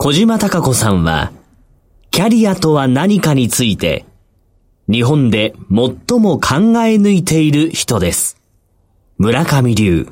[0.00, 1.32] 小島隆子さんは、
[2.12, 4.04] キャリアとは何かについて、
[4.88, 6.54] 日本で最も考
[6.86, 8.36] え抜いている人です。
[9.18, 10.06] 村上流。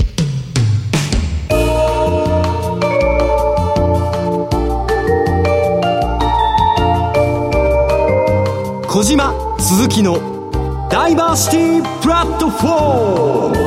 [8.88, 13.65] 小島鈴木のダイバーシティプラットフォーム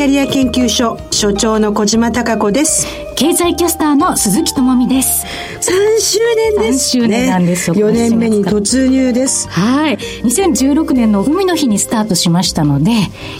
[0.00, 2.86] キャリア研究所所長の小島貴子です。
[3.16, 5.26] 経済キャスターの鈴木智美です。
[5.62, 9.48] 周年です、ね、3周年なんですよ、4年目に突入です。
[9.48, 9.96] はい。
[9.96, 12.92] 2016年の海の日にスタートしましたので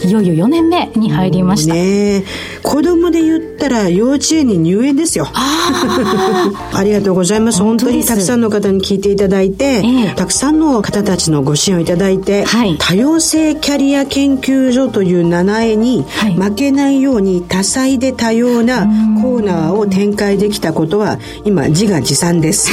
[0.03, 1.73] いよいよ4年目に入りました。
[1.73, 2.23] ね
[2.63, 5.27] 子供で言ったら幼稚園に入園ですよ。
[5.33, 7.61] あ りがとうございます。
[7.61, 16.05] 本当にたくさんの方に聞いていただいて、ええ、たくさんの方たちのご支援をいただいて、はい、多様性キャリア研究所という名前に
[16.37, 18.87] 負けないように多彩で多様な
[19.21, 22.71] コーナーを展開できたことは今自画自賛です。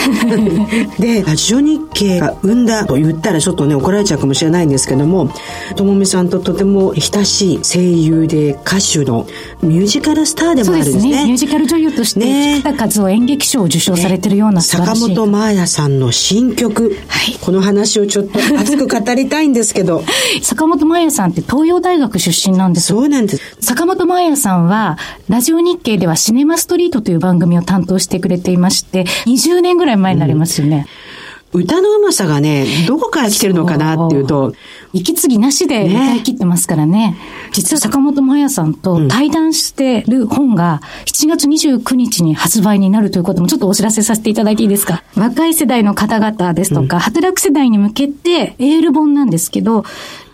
[0.98, 5.31] でラジオ日経が生んだと言ったらちょっとね怒られちゃうかもしれないんですけども
[5.77, 9.27] ともみさんととても親しい声優で歌手の
[9.62, 20.03] ミュージカルスターでもあるんですね、ね、ミュージカル女優として菊田和夫演劇賞を受賞されてるような素晴らしい、坂本真綾さんの新曲、はい、この話をちょっと熱く語りたいんですけど。
[20.42, 22.89] 坂本真綾さんって東洋大学出身なんです。
[22.89, 23.56] そうなんです。
[23.61, 30.87] 坂本真綾さんはラジオ日経ではシネマストリートという番組を担当してくれていまして、20年ぐらい前になりますよね。
[31.52, 34.54] うん、歌のうまさがね、どこから来てるのかなっていうと、
[34.92, 36.88] 息継ぎなしで歌い切ってますからね。
[36.88, 37.16] ね
[37.52, 45.02] 実は坂本真綾さんと対談してる本が7月29日に発売になるということもちょっとお知らせさせていただいていいですか？
[45.14, 49.84] 若い世代の方々ですとか、うん、働く世代に向けてエール本なんですけど、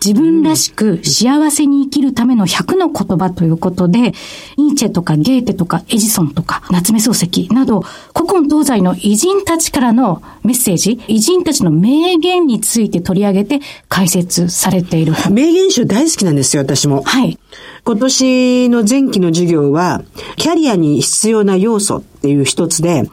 [0.05, 4.13] 自分らしく幸せに生きるための100の言葉ということで、
[4.57, 7.81] ニーチェとかゲーテとかエジソンとか夏目漱石など、
[8.15, 17.03] 古今東西の偉人たちからのメッセージ、偉人たちの名言について取り上げて解説されている名言集大好きなんですよ、私も。
[17.03, 17.37] はい。
[17.83, 20.03] 今年の前期の授業は、
[20.37, 23.07] キャリアに必要な要素っていう一つで、思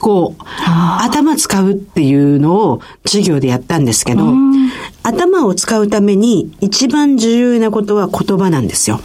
[0.00, 0.34] 考、
[1.02, 4.32] 頭使うっていうのを授業でやったんですけど、
[5.02, 9.00] 頭を使うために一番重要なことは言葉なんですよ。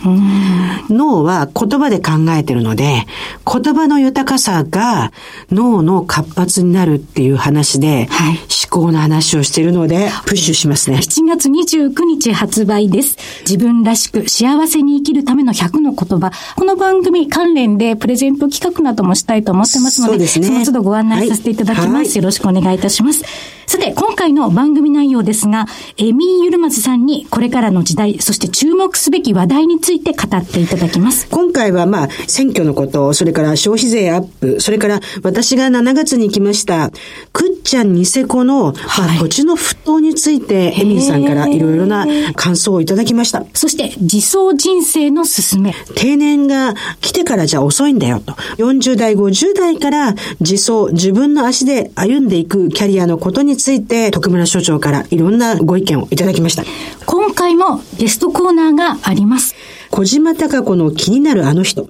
[0.90, 3.06] 脳は言葉で考えてるので、
[3.46, 5.12] 言葉の豊かさが
[5.52, 8.40] 脳の活発になるっていう話で、はい、
[8.72, 11.00] 思考の話をしているので、プッシュしますね。
[11.00, 13.18] 7月29日発売です。
[13.42, 16.32] 自分らしく幸せに生きるための100の言葉。
[16.56, 21.92] この番組関連でプレゼント企画などもしたいと思ってますので、そうですね、その都度ご案内させていただきます。
[21.92, 23.59] はい、よろしくお願いいたします。
[23.70, 31.28] さて、今回の番組内容ですが、エミー・ユルマズさんにこれからの時代、そして注目すべき話題について語っていただきます。
[31.30, 36.90] 今回はまあ、選挙のこと、それから消費税アップ、それから私が7月に来ました、
[37.32, 43.46] くっちゃんニセコの、はい、まあ、土地の沸騰について、エミーさんからいろいろな感想をいただきました。
[43.54, 45.76] そして、自走人生の進め。
[45.94, 48.34] 定年が来てからじゃ遅いんだよと。
[48.58, 56.64] 40代、50代から自走、自分の足で歩んでいくキャリアのことについて、徳村所長からいろんなご意見をいただきました。
[57.06, 59.56] 今回もゲストコーナーがあります。
[59.92, 61.90] 小島隆子の気になるあの人。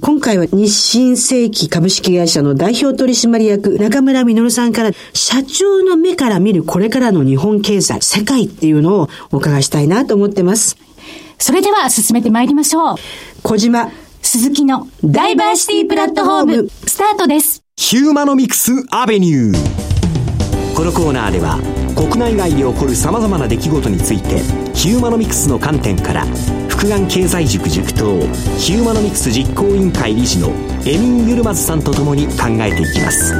[0.00, 10.76] 今回は日清世紀株式会社の代表取締役中村実さんから社長の目から見るこれからの日本経済、世界っていうのをお伺いしたいなと思ってます。
[11.38, 12.96] それでは進めてまいりましょう。
[13.42, 13.90] 小島
[14.22, 17.62] 鈴木のダイバーシティプラットフォームスタートです。
[17.76, 19.79] ヒューマノミクスアベニュー。
[20.80, 21.58] このコーナーでは
[21.94, 24.40] 国内外で起こるさまざまな出来事について
[24.72, 26.24] ヒューマノミクスの観点から
[26.70, 28.18] 福眼経済塾塾頭
[28.56, 30.48] ヒューマノミクス実行委員会理事の
[30.86, 33.34] エミン・ユルマズさんとともに考えていきます。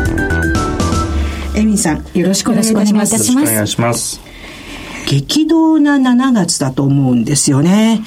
[1.56, 3.12] エミンさんよろしくお願いいたします。
[3.14, 4.20] よろしくお願いします。
[5.08, 8.02] 激動な7月だと思うんですよね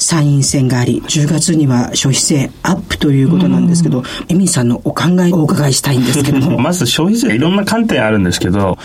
[0.00, 6.58] 参院選があり、10月には消費税アップということなんですけど、エミンさんのお考えをお伺いしたいんですけども。
[6.58, 8.78] まず消費税いろんな観点あるんですけど、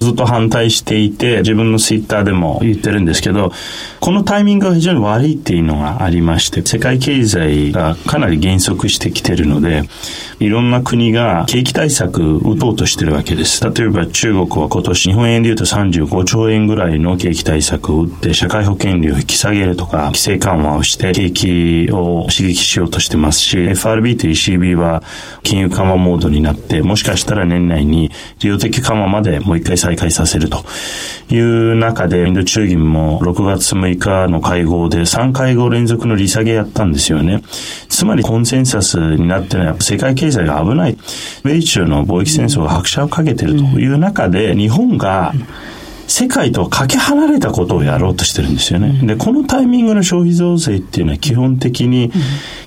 [0.00, 3.52] ずっと反対していて、自分のツイッターでも言ってるんですけど、
[4.00, 9.84] このタイミングが非常に悪いっていうのがありまして、世界経済がかなり減速してきてるので、
[10.40, 13.62] いろんな国が景気対策打とうとしてるわけです。
[13.62, 25.02] 例えば中国は今年日本円で言うと35兆円ぐらいの景気対策を打って、社会保険料を引き下げるとか、規制緩和緩和をして景気を刺激しようとしてますし、FRB と ECB は
[25.42, 28.10] 金融緩和モードになって、もしかしたら年内に
[28.40, 30.64] 利用的緩和までもう一回再開させると
[31.30, 37.42] いう中で、インド中銀も6月6日の会合で3会合連続の利下げやったんですよね。
[37.88, 40.96] つまりコンセンサスになってるのは世界経済が危ない。
[41.44, 45.32] 米中の貿易戦争が拍車をかけてるという中で、日本が、
[46.12, 49.00] 世界とかけ離れたことをやろうとしてるんですよね。
[49.06, 52.12] で、このタイミングの消費増税っていうのは基本的に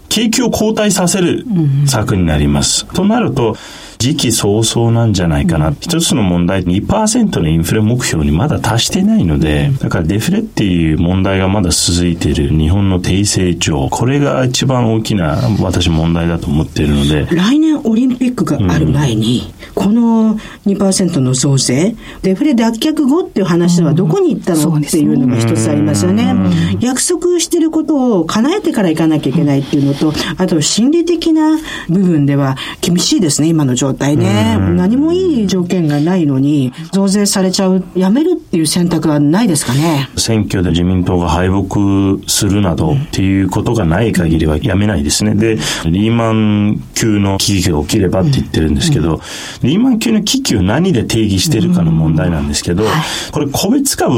[0.10, 1.46] 景気を後退させる
[1.86, 2.88] 策になります。
[2.88, 3.56] となると、
[4.00, 5.74] 時期尚早なんじゃないかな。
[5.80, 17.28] 一つの問題、2%のインフレ目標にまだ達していないので、だからデフレっていう問題がまだ続いている日本の低成長、これが一番大きな私問題だと思っているので。
[17.36, 26.34] 来年オリンピックがある前に、うん、この2%の増税、デフレ脱却後っていう話はどこに行ったの、うん、っていうのが一つありますよね。
[26.80, 31.58] 約束してることを叶えてから行かなきゃいけないっていうのと、あと心理的な
[31.90, 34.58] 部分では厳しいですね、今の状態ね。
[34.76, 40.10] 何もいい条件がないのに、増税されちゃう、やめるっていう選択はないですかね。
[40.16, 45.36] 選挙で自民党が敗北するなどっていうことがない限りはやめないですね。
[45.36, 49.20] で、リーマン級の危機が起きればって言ってるんですけど、
[49.66, 52.86] リーマン級の危機を何で定義してるかの問題なんですけど、
[53.32, 54.14] これ個別株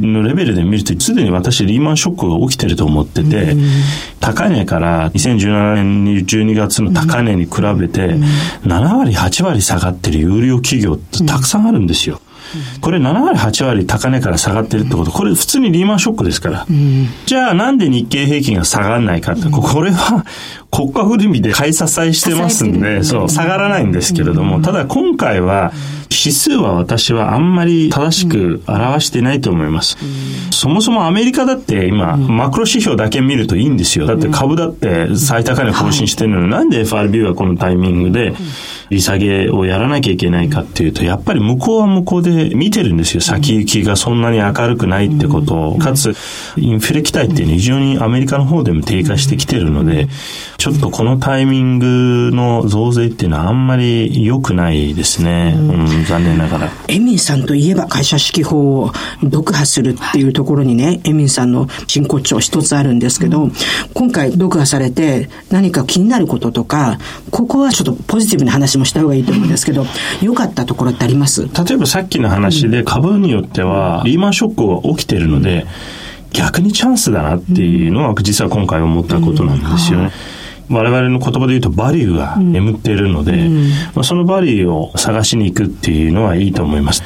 [0.00, 3.56] のレベルで見ると、すでに私リーマンショックが起きてると思ってて、
[4.20, 8.14] 高値から2017年12月の高値に比べて、
[8.64, 12.20] 7割、8割下がってる有料企業ってたくさんあるんですよ。
[12.80, 16.66] これ7割、8割高値から下がってるってこと、これ普通にリーマンショックですから。
[17.26, 20.24] じゃあなんで日経平均が下がらないかって、これは
[20.70, 25.72] 国家ぐるみで買い支えしてますんで、そう、下がらないんですけれども、ただ今回は、
[26.08, 29.98] 指数は私はあんまり正しく表してないと思います。
[30.50, 34.06] そもそもアメリカだって今、マクロ指標だけ見るといいんですよ。
[34.06, 38.34] だって株だって最高値更新してるのに、なんで FRB はこのタイミングで
[38.90, 43.20] 利下げをやらなきゃいけないかっていうと、やっぱり向こうは向こうで見てるんですよ。
[43.20, 45.78] 先行きがそんなに明るくないってことを。
[45.78, 46.14] かつ、
[46.56, 50.08] インフレ期待っていうのは非常にアメリカの方でも低下してきてるので、
[50.58, 55.54] ちょっとこのタイミングの増税っていうのはあんまり良くないですね。
[55.56, 55.60] う
[56.00, 56.70] ん、残念ながら。
[56.88, 58.92] エミンさんといえば会社指揮法を
[59.22, 63.50] 読破するっていうところにね、エミンさんの真骨頂一つあるんですけど、
[63.94, 66.98] 今回読破されて何か気になることとか、
[67.30, 69.86] ここはちょっとポジティブな話もした方がいいと思うんですけど、
[70.22, 71.42] 良かったところってあります？
[71.42, 75.66] 例えばさっきの話で株によってはリーマンショックが起きてるので、
[76.32, 80.10] 逆にチャンスだなっていうのは実は今回思ったことなんですよね。
[80.68, 87.02] 我々の言葉で言うとバリューが眠っているので、うん、まあ、そのバリューを探しに行くっていうのはいいと思います。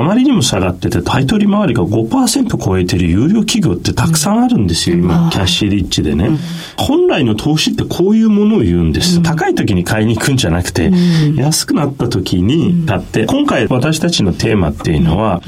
[0.00, 6.30] あまりにも下がってて、買取回りが5%超えてる有料企業ってたくさんあるんですよ、今、キャッシュリッチでね。
[6.78, 9.22] 本来の投資ってこういうものを言うんです。
[9.22, 10.90] 高い時に買いに行くんじゃなくて、
[11.36, 15.42] 安くなった時に買って、今回私たちのテーマっていうのは、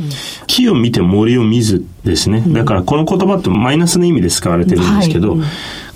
[0.47, 2.45] 木を見て森を見ずですね。
[2.47, 5.39] だからこの言葉ってマイナスの意味で使われてるんですけど、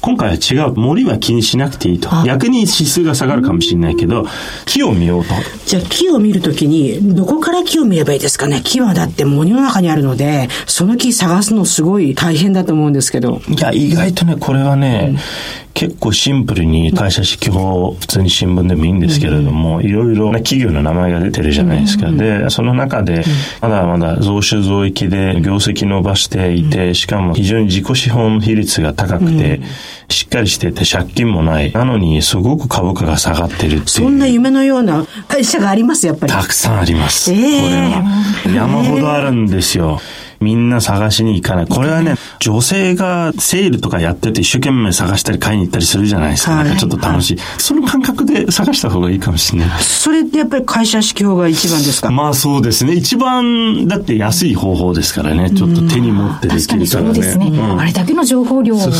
[0.06, 0.74] 今回は違う。
[0.74, 2.08] 森は気にしなくていいと。
[2.24, 4.24] 逆に指数が下がるかもしれないけど、
[4.64, 5.34] 木を見ようと。
[5.66, 8.60] じゃあ木を見るときに、どこから木を見ればいいですかね？
[8.62, 13.40] 木はだって森の中にあるので、その木探すのすごい大変だと思うんですけど。
[13.48, 22.11] いや、意外とね、これはね、うん結構シンプルに会社指揮法、普通に新聞でもいいんですけれども、いろいろな企業の名前が出てるじゃないですか。
[22.11, 23.25] で、その中で、
[23.61, 29.61] まだまだ増収増益で業績伸ばしていて、しかも非常に自己資本比率が高くて、
[30.09, 31.71] しっかりしてて借金もない。
[31.73, 33.87] なのに、すごく株価が下がってるっていう。
[33.87, 36.33] そんな夢のような会社がありますやっぱり。
[36.33, 37.30] たくさんあります。
[37.30, 38.64] えー、これは。
[38.64, 40.00] 山ほどあるんですよ。
[40.00, 41.66] えーみんな探しに行かない。
[41.66, 46.57] これはね、女性がセールとかやってて一生懸命探したり買いに行ったりするじゃないですか。
[46.57, 47.38] なんかちょっと楽しい。
[47.59, 49.83] その感覚で探した方がいいかもしれない。
[49.83, 52.11] それってやっぱり会社指揮法が一番ですか？
[52.11, 52.95] まあそうですね。
[52.95, 55.50] 一番、だって安い方法ですからね。
[55.50, 56.87] ちょっと手に持ってできるからね。
[56.88, 58.83] そうですね、うん、あれだけの情報量をね。
[58.85, 58.93] そう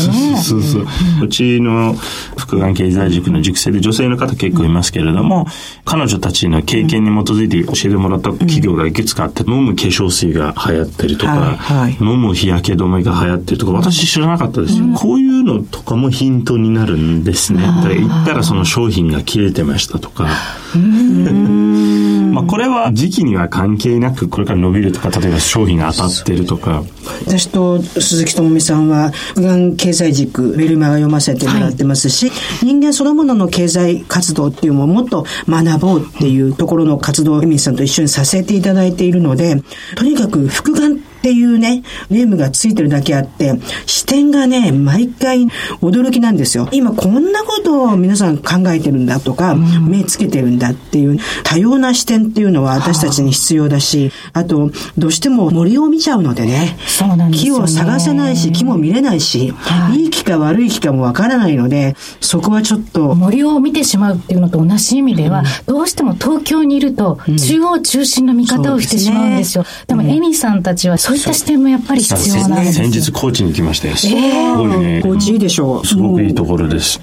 [0.43, 0.85] そうそう
[1.23, 1.95] うちの
[2.37, 5.45] 福眼経済塾の塾生で女性の方結構いますけれども、
[5.85, 14.85] 彼女たちの経験に基づいて教えてもらった企業がいくつかあって、飲む化粧水が流行ってるとか、はいはい飲む日焼け止めが流行ってるとか、私知らなかったですよ。
[14.85, 17.61] うん、こういうのとかもヒントになるんですね。
[17.61, 20.27] だ行ったらその商品が切れてましたとか。
[20.77, 26.83] まあこれは時期には関係なく、これから伸びるとか、例えば商品が当たってるとか。
[27.25, 39.61] 私と鈴木智美さんは、普段経済軸、メルマガ読ませてもらってますし、はい、人間そのものの経済活動っていうのをもっと学ぼうっていうところの活動をエミさんと一緒にさせていただいているので、
[39.95, 43.53] とにかく複眼っていうね、ネームがついてるだけあって、
[43.85, 45.45] 視点がね、毎回
[45.81, 46.69] 驚きなんですよ。
[46.71, 63.15] 今こんなことを皆さん考えてるんだとか、うん、目つけてるんだっていう多様な視点っていうのは私たちに必要だし、あと、どうしても森を見ちゃうのでね、ですね木を探せないし、木も見れないし、はい、いい木か悪い木かもわからないので、そこはちょっと。
[63.15, 69.65] 森を見てしまうっていうのと同じ意味では、うん、どうしても東京にいると、中央中心の見方をしてしまうんですよ。
[69.87, 72.85] でも、エミさんたちはそういった視点もやっぱり必要なんですよ。
[72.85, 73.95] 先日高知に行きましたよ。
[73.95, 75.01] すごいね。
[75.01, 75.85] 高知いいでしょう。
[75.85, 76.99] すごくいいところです。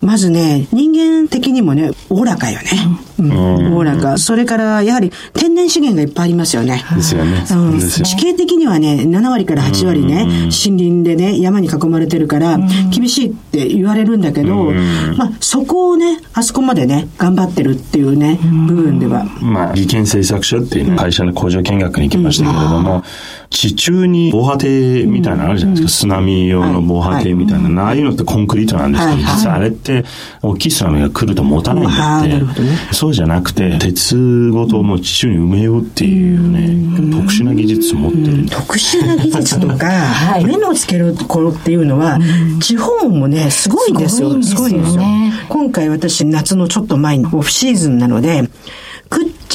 [0.00, 2.70] まずね、人間的にもね、おおらかよね。
[3.18, 3.74] うん。
[3.74, 4.18] おおらか。
[4.18, 6.84] それから、やはり天然資源がいっぱいありますよね。
[6.94, 7.44] ですよね。
[7.50, 7.80] うん。
[7.80, 12.58] 地形的にはね、7割から8割ね、森林でね、山に囲まれてるから、
[12.90, 14.72] 厳しいって言われるんだけど、
[15.16, 19.24] まあ、そこをね、あそこまでね、頑張ってるっていうね、部分では。
[19.40, 23.02] まあ、技研製作所っていう、会社の工場見学に行きましたけれども、
[23.50, 26.00] 地中に防波堤みたいなのあるじゃないですか。
[26.00, 27.84] 津波用の防波堤みたいな。
[27.84, 30.04] ああいうのってコンクリートなんですけど、実はあれって、
[30.42, 38.46] 大きい津波が来ると持たないんだって、そうじゃなくて、鉄ごともう地中に埋めようっていうね、特殊な技術を持ってる。
[38.48, 42.18] 特殊な技術とか、目のつけるところっていうのは、
[42.60, 44.42] 地方もね、すごいんですよ。
[44.42, 45.02] すごいんですよ。
[45.48, 48.48] 今回私、夏のちょっと前にオフシーズンなので、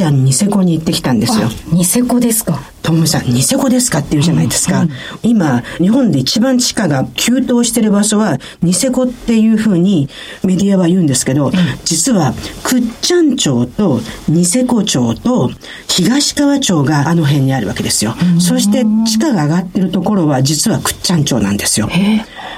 [0.03, 1.47] ちゃんニセコに行ってきたんですよ。
[1.71, 4.81] ニセコですかともさん、ニセコですかって言うじゃないですか。
[4.81, 4.89] うん、
[5.23, 10.09] 今、日本で一番地下が急騰してる場所は、ニセコっていうふうに
[10.43, 11.53] メディアは言うんですけど、うん、
[11.85, 12.33] 実は、
[12.63, 15.49] くっちゃん町とニセコ町と
[15.87, 18.13] 東川町があの辺にあるわけですよ。
[18.39, 21.87] そして地価が上がってるところは実はくっちゃん町なんですよ。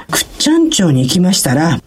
[0.10, 1.80] くっちゃん町に行きましたら、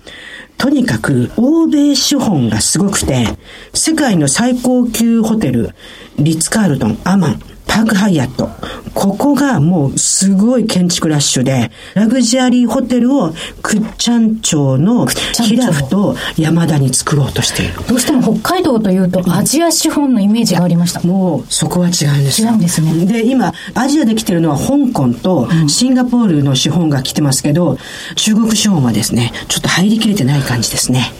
[0.58, 3.26] とにかく欧米資本がすごくて、
[3.72, 5.70] 世界の最高級ホテル、
[6.18, 8.48] リッツ・カールトン、アマン、パークハイアット。
[8.94, 13.32] ここがもうすごい建築ラッシュで、ラグジュアリーホテルを
[13.62, 17.74] クッチャン町のヒラフと山田に作ろうとしている。
[17.86, 21.00] どうしても北海道というとアジア資本のイメージがありました。
[21.02, 23.06] もうそこは違うんです違うんですね。
[23.06, 27.78] で、今、アジアで来てるのは香港とシンガポールの資本が来てますけど、うん、
[28.16, 31.12] 中国資本はですね、ちょっと入りきれてない感じですね。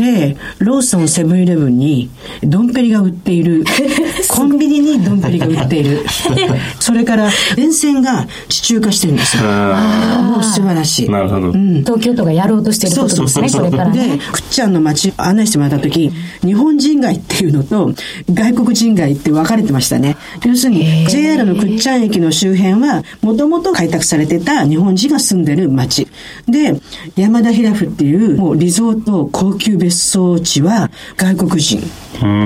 [0.00, 2.10] で、ローソンセブンイレブンに
[2.42, 3.64] ドンペリが売っている、
[4.28, 6.04] コンビニにドンペリが売っている。
[6.80, 9.42] それから、電線が地中化してるんですよ。
[9.44, 11.10] もう素晴らしい。
[11.10, 11.50] なるほど。
[11.50, 14.08] うん、東京都がやろうとしてることですね、これから、ね。
[14.08, 16.12] で、くっちゃんの街案内してもらった時、
[16.44, 17.92] 日本人街っていうのと、
[18.32, 20.16] 外国人街って分かれてましたね。
[20.44, 26.08] 要するに、JR のくっちゃん駅の周辺は、もともと開拓されてた日本人が住んでる街。
[26.48, 26.80] で、
[27.16, 31.82] 山田平府っていう、もうリゾート高級別荘地は外国人。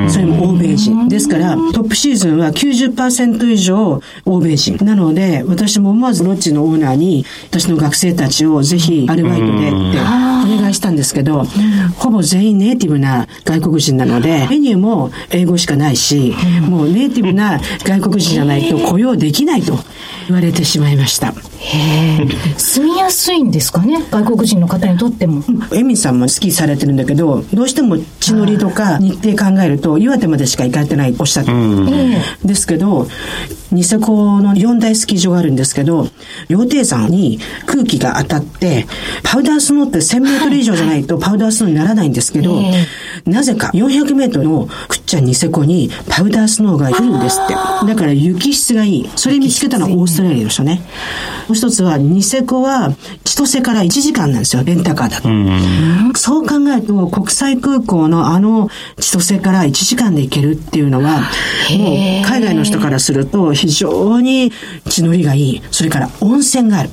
[0.09, 1.09] それも欧米人。
[1.09, 4.85] ですから、トップシーズンは90%以上欧米人。
[4.85, 11.45] なので、私も思わずロッジのオーナーに、私の学生たちをぜひアルバイトでってお願いしたんですけど、
[11.97, 19.79] ほぼ全員ネイティブな外国人なので、メニューも英語しかないし、もうネイティブな外国人じゃないと雇用できないと
[20.27, 21.35] 言われてしまいました。
[21.61, 22.27] へ
[22.57, 24.05] 住みやすいんですかね？
[24.11, 25.43] 外国人の方にとっても。
[25.73, 31.53] エミさんもスキーされてるんだけど、どうしても地乗りとか日程考えると、岩手までしか行かれてないおっしゃって。
[32.45, 33.09] ですけど、
[33.73, 36.09] ニセコの四大スキー場があるんですけど、
[36.49, 38.87] 羊蹄山に空気が当たって、
[39.23, 42.61] パウダースノーって1000メートル以上じゃないとパウダースノーにならないんですけど、
[43.27, 47.55] なぜか400メートルのくっちゃんニセコにパウダースノーが降るんですって。
[47.55, 49.11] だから雪質がいい。
[49.17, 50.83] それ見つけたのはオーストラリアの人ね。
[51.49, 52.93] もう一つは、ニセコは
[53.25, 55.21] 千歳から1時間なんですよ、レンタカーだ
[56.13, 56.19] と。
[56.19, 58.69] そう考えると、国際空港のあの
[59.01, 64.53] 千歳から1時間で行けるっていうのは、もう海外の人からすると非常に
[64.89, 65.63] 地のりがいい。
[65.71, 66.91] それから温泉がある。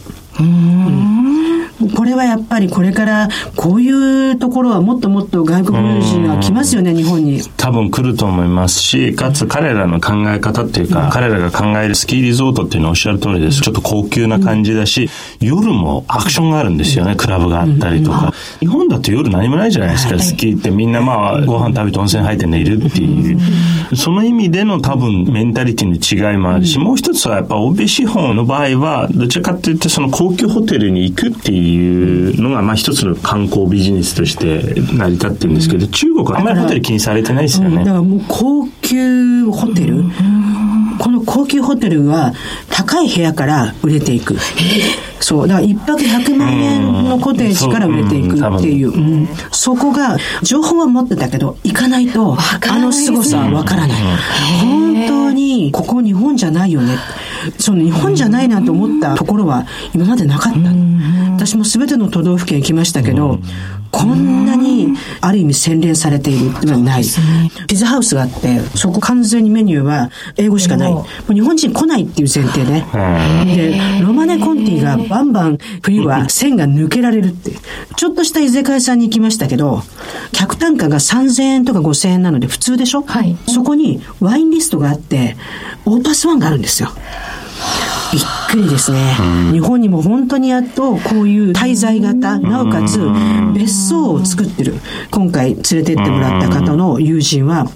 [1.95, 7.41] これはやっぱりこれからこういうところはもっともっと外国人は来ますよね、日本に。
[7.57, 13.61] 多分来ると思いますし、かつ彼らの考え方っていうか、彼らが考えるスキーリゾートっていうのはおっしゃる通りです。
[13.61, 15.09] ちょっと高級な感じだし、
[15.41, 18.33] 夜もアクションがあるんですよね、クラブがあったりとか。
[18.59, 23.39] 日本だと夜何もないじゃないですか、スキーってみんなまあご飯食べて温泉入って寝るっていう。
[23.95, 37.77] その意味での多分メンタリティの違いもあるし、もう一つはやっぱ欧米資本の場合は、どちらかというとその高級ホテルに行くっていうのが、まあ一つの観光ビジネスとして成り立ってるんですけど、中国はあんまりホテル気にされてないですよね。
[37.79, 40.03] だからもう高級ホテル、
[40.99, 42.33] この高級ホテルは
[42.69, 44.35] 高い部屋から売れていく。
[45.19, 45.47] そう。
[45.47, 48.91] だから一泊100万円のコテージから売れていくっていう。
[48.91, 54.01] うん、そこが、情報は持ってたけど、行かないと、あの凄さはわからない。
[54.61, 56.97] 本当に、ここ日本じゃないよね。
[57.57, 60.59] その日本じゃないなと思ったところは今までなかった。
[61.45, 63.39] 私も全ての都道府県行きましたけど、
[63.91, 67.03] こんなにある意味洗練されているっていうのはない。
[67.67, 70.91] ピザハウスがあって、そこ完全にメニューは英語しかない。
[70.91, 72.83] もう日本人来ないっていう前提で。
[73.45, 77.51] で、ロマネコンティがバンバン冬は線が抜けられるって。
[77.95, 79.83] ちょっとした居酒屋さんに行きましたけど、
[80.31, 83.03] 客単価が3000円とか5000円なので普通でしょ？
[83.03, 83.37] はい。
[83.47, 85.37] そこにワインリストがあって、
[85.85, 86.89] オーパスワンがあるんですよ。
[88.55, 89.15] くりですね。
[89.51, 92.99] 日本にも本当にやっとこういう滞在型、なおかつ
[93.53, 94.75] 別荘を作ってる。
[95.11, 97.69] 今回連れてってもらった方の友人は、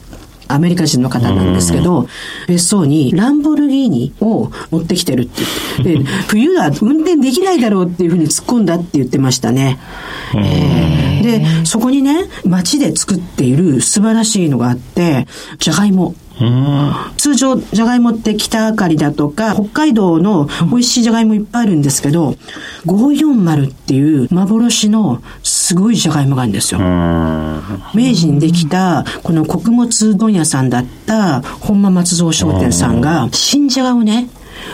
[0.51, 2.07] アメリカ人の方なんですけど、
[2.47, 5.41] 別荘にランボルギーニを持ってきてるって
[5.83, 9.77] 言って、で冬は運転できないだろうっていうふうに突っ込んだって言ってましたね。
[10.35, 15.27] えー、で、そこにね、街で作っている素晴らしいのがあって、
[15.59, 16.15] じゃがいも。
[17.17, 22.35] 通常、じゃがいもって北あかりだとか、北海道の美味しいじゃがいもいっぱいあるんですけど、
[22.85, 26.79] 540っていう幻のすごいじゃがいもがあるんですよ。
[26.79, 34.29] 明治にできた、この穀物問屋さんだった本間松蔵商店さんが、新じゃがをね、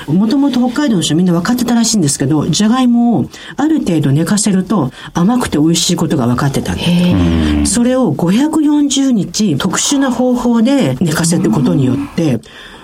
[0.07, 12.39] もともと北海道の人みんな分かってたらしいんですけど、じゃがいもをある程度寝かせると甘くて美味しいことが分かってたんで、それを540日特殊な方法で寝かせることによって、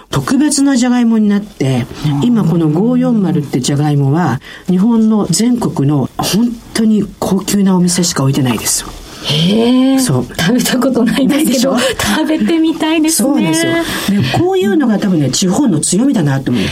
[0.10, 1.86] 特別なじゃがいもになって、
[2.24, 8.89] 今この540ってじゃがいもは、日本の全国の本当に高級なお店しか置いてないですよ。
[9.23, 9.99] へえ。
[9.99, 10.25] そう。
[10.25, 13.29] 食べたことないですけど、食べてみたいですね。
[13.29, 13.73] そうですよ。
[14.21, 16.63] で、こういうのが多分ね、地方の強みだなと思う。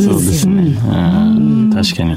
[0.00, 0.76] そうですね。
[1.74, 2.16] 確かに。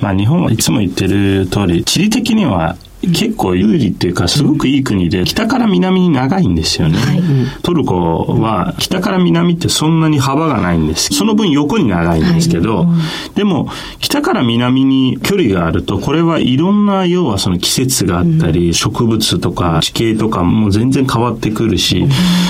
[0.00, 6.98] まあ日本はいつも言ってる通り、地理的には結構有利っていうか、すごくいい国で、北から南に長いんですよね。
[6.98, 7.22] はい、
[7.62, 11.12] トルコは北から南ってそんなに幅がないんです。
[11.12, 12.86] その分横に長いんですけど、は
[13.32, 13.68] い、でも、
[13.98, 22.06] 北から南に距離があると、これはいろんな、要はその季節があったり、植物とか地形とかも全然変わってくるし、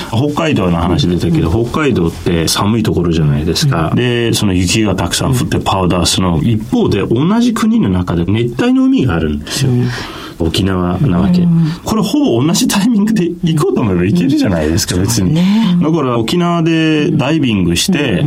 [0.08, 3.92] 北海道の話出たけど、北海道って寒いところじゃないですか。
[3.94, 6.52] で、その雪がたくさん降ってパウダースノー。
[6.52, 9.72] 一方で同じ国の中で熱帯の海があるんですよ。
[10.38, 11.46] 沖縄なわけ。
[11.84, 15.34] これほぼ同じタイミングで行こうと思えば行けるじゃないですか、別に。
[15.34, 18.24] だから沖縄でダイビングして、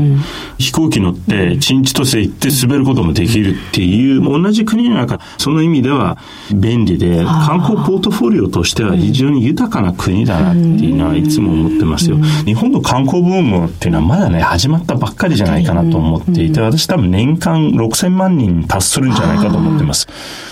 [0.58, 6.18] 飛行機乗って、新千歳行って滑ることもできるっていう、同じ国の中、その意味では
[6.54, 12.18] 便利で、観光ポートフォリオとしては非常に豊かな国だなっていうのはいつも思ってますよ。
[12.46, 20.08] 日本の観光ブームっていうのはまだね、始まったばっかりじゃないかなと思っていて、私多分年間6000万人に達するんじゃないかと思ってます。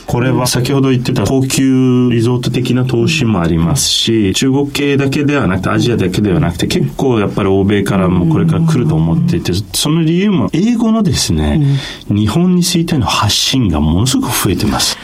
[0.05, 11.61] これは先ほど言ってた高級リゾート的な投資もありますし、中国系だけではなくて、アジアだけではなくて、結構やっぱり欧米からもこれから来ると思っていて、その理由も英語のですね、
[12.09, 14.97] 日本についての発信がものすごく増えてます。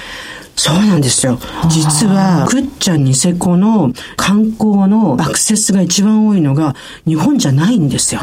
[0.59, 1.39] そうなんですよ。
[1.69, 6.75] 実は、くっちゃんニセコの観光のアクセスが一番多いのが
[7.07, 8.21] 日本じゃないんですよ。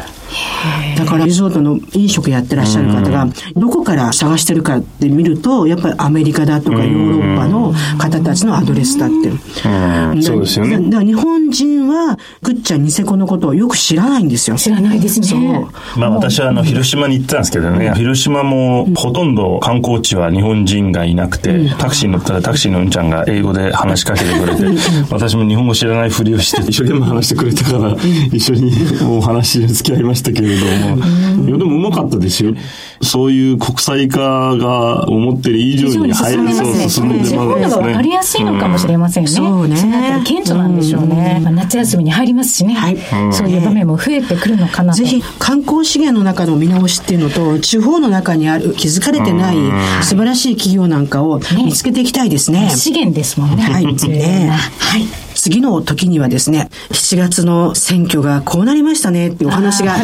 [0.97, 10.21] だからリゾートの飲食やってらっしゃる方が、どこから探してるかって見ると、やっぱりアメリカだとかヨーロッパの方たちのアドレスだって。
[10.21, 10.77] そうですよね。
[10.77, 14.57] だから日本人は、くっちゃんニセコのことをよく知らないんですよ。
[14.57, 15.27] 知らないですね。
[15.27, 15.99] そう。
[15.99, 24.63] まあ私はあの、広島に行ったんですけどね、広島もほとんど観光地は日本人がいなくて、タクシー乗ったらタクシーのうんちゃんが英語で話しかけてくれて、
[25.09, 27.95] 私も日本語知らないふりをして、一生懸命話してくれたから、
[28.31, 30.97] 一緒にもう話付き合いましたけれども、
[31.47, 32.53] いやでもうまかったですよ。
[33.01, 37.37] そういう国際化が思ってる以上に入る、そう進んでますね。
[37.37, 39.29] 分かりやすいのかもしれませんね。
[39.29, 40.21] そうね。
[40.25, 41.41] 顕著なんでしょうね。
[41.51, 42.73] 夏休みに入りますしね。
[42.73, 42.97] はい。
[43.31, 49.55] そういう場面も増えてくるのかなぜひ観光資源の中の見直しっていうのと、地方の中にある気づかれてない
[50.01, 52.61] 素晴らしい企業なんかを見つけていきたいですね。
[52.61, 52.69] ね。
[52.71, 53.63] 資源ですもんね。
[53.63, 53.85] はい。
[53.85, 54.49] ね。
[54.49, 55.03] はい。
[55.35, 59.95] 次の時にはですね、7月の選挙がこうなりましたねっていうお話が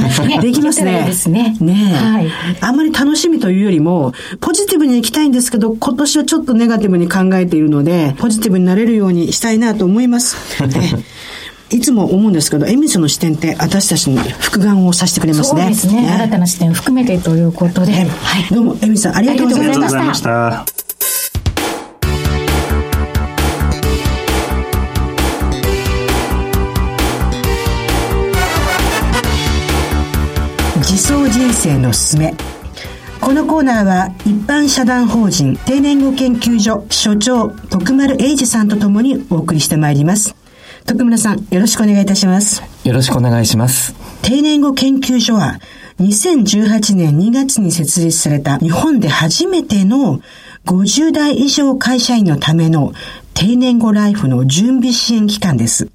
[0.42, 1.06] できますね。
[1.06, 1.58] ですね。
[1.60, 2.28] ねはい。
[2.62, 10.38] あんまり楽しみというよりも、ポジティブに行きたいんですけど、今年はちょっとネガティブに考えているので、ポジティブになれるようにしたいなと思います。
[11.72, 15.62] いつも思うんですけど、エミスの視点って私たちに復眼をさせてくれますね。
[15.62, 16.02] そうですね。
[16.04, 17.94] ね新たな視点を含めてということで。
[17.94, 18.08] はい。
[18.54, 20.83] どうも、エミさんありがとうございました。
[31.14, 32.34] 自走人生のすすめ。
[33.22, 40.36] このコーナーは一般社団法人定年後研究所所長徳丸英二さんとともにお送りしてまいります。
[40.88, 42.64] 徳村さんよろしくお願いいたします。
[42.84, 43.94] よろしくお願いします。
[44.24, 45.60] 定年後研究所は
[46.00, 50.20] 2018年2月に設立された日本で初めての
[50.66, 52.92] 50代以上会社員のための
[53.36, 55.90] 定年後ライフの準備支援機関です。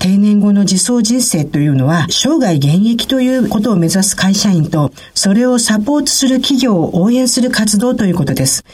[0.00, 8.64] 定年後の自走人生というのは、生涯現役ということを目指す会社員と、それをサポートする企業を応援する活動ということです。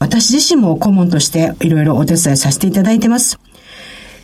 [0.00, 3.38] 私自身も顧問としていろいろお手伝いさせていただいてます。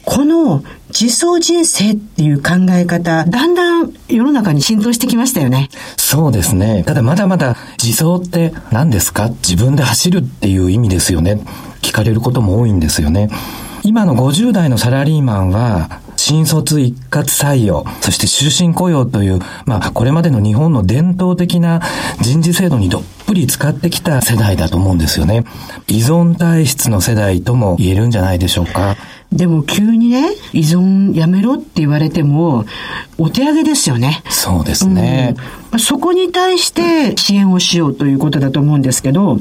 [0.05, 5.69] この自走人生っていう考え方、だんだん世の中に浸透してきましたよね。
[5.97, 6.83] そうですね。
[6.85, 9.29] ただまだまだ自走って何ですか？
[9.29, 11.41] 自分で走るっていう意味ですよね。
[11.83, 13.29] 聞かれることも多いんですよね。
[13.85, 16.01] 今の50代のサラリーマンは、
[16.33, 21.83] 新卒一括採用、そして終身雇用という、まあ、これまでの日本の伝統的な
[22.23, 25.45] 人事制度にどっぷり使ってきた世代だと思うんですよね。
[25.89, 28.97] 依存体質の世代とも言えるんじゃないでしょうか。
[29.33, 32.67] でも急にね、依存やめろって言われても、
[33.19, 34.23] お手上げですよね。
[34.29, 35.35] そうですね、
[35.73, 39.39] うん、そこに対して支援をしようということだと思うんですけど、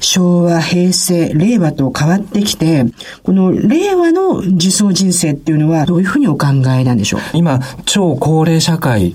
[0.00, 2.86] 昭和、平成、令和と変わってきて、
[3.22, 6.46] この令和の自走人生っていうのはどういうふうにお考
[6.78, 7.20] えなんでしょう？
[7.34, 9.14] 今、超高齢社会、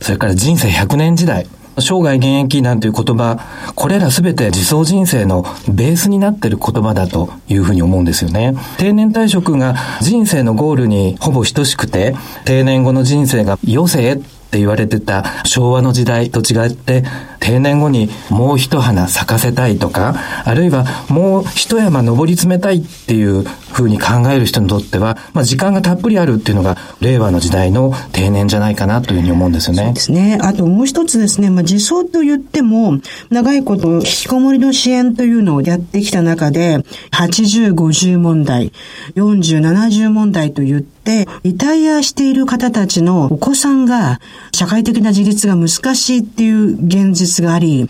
[0.00, 1.46] それから人生100年時代、
[1.78, 3.38] 生涯現役なんていう言葉、
[3.74, 8.54] これらすべて自走人生のベースになっている言葉だというふうに思うんですよね。
[8.78, 17.04] 定年退職が人生のゴールにほぼ等しくて、定年後の人生が余生って言われてた昭和の時代と違って、
[17.44, 20.14] 定年後にもう一花咲かせたいとか、
[20.46, 29.84] あるいはもう一山登り詰めたいっていうふうに考える人にとっては、まあ時間がたっぷりあるっていうのが令和の時代の定年じゃないかなというふうに思うんですよね。
[29.84, 30.38] そうですね。
[30.40, 36.78] あともう一つですね、まあ自走と言っても、長いこと引きこもりの支援というのをやってきた中で、
[37.12, 38.72] 80、50問題、
[39.16, 44.20] 40、70問題と言って、リタイアしている方たちのお子さんが
[44.52, 47.88] 社会的な自立が難しいっていう現実があり、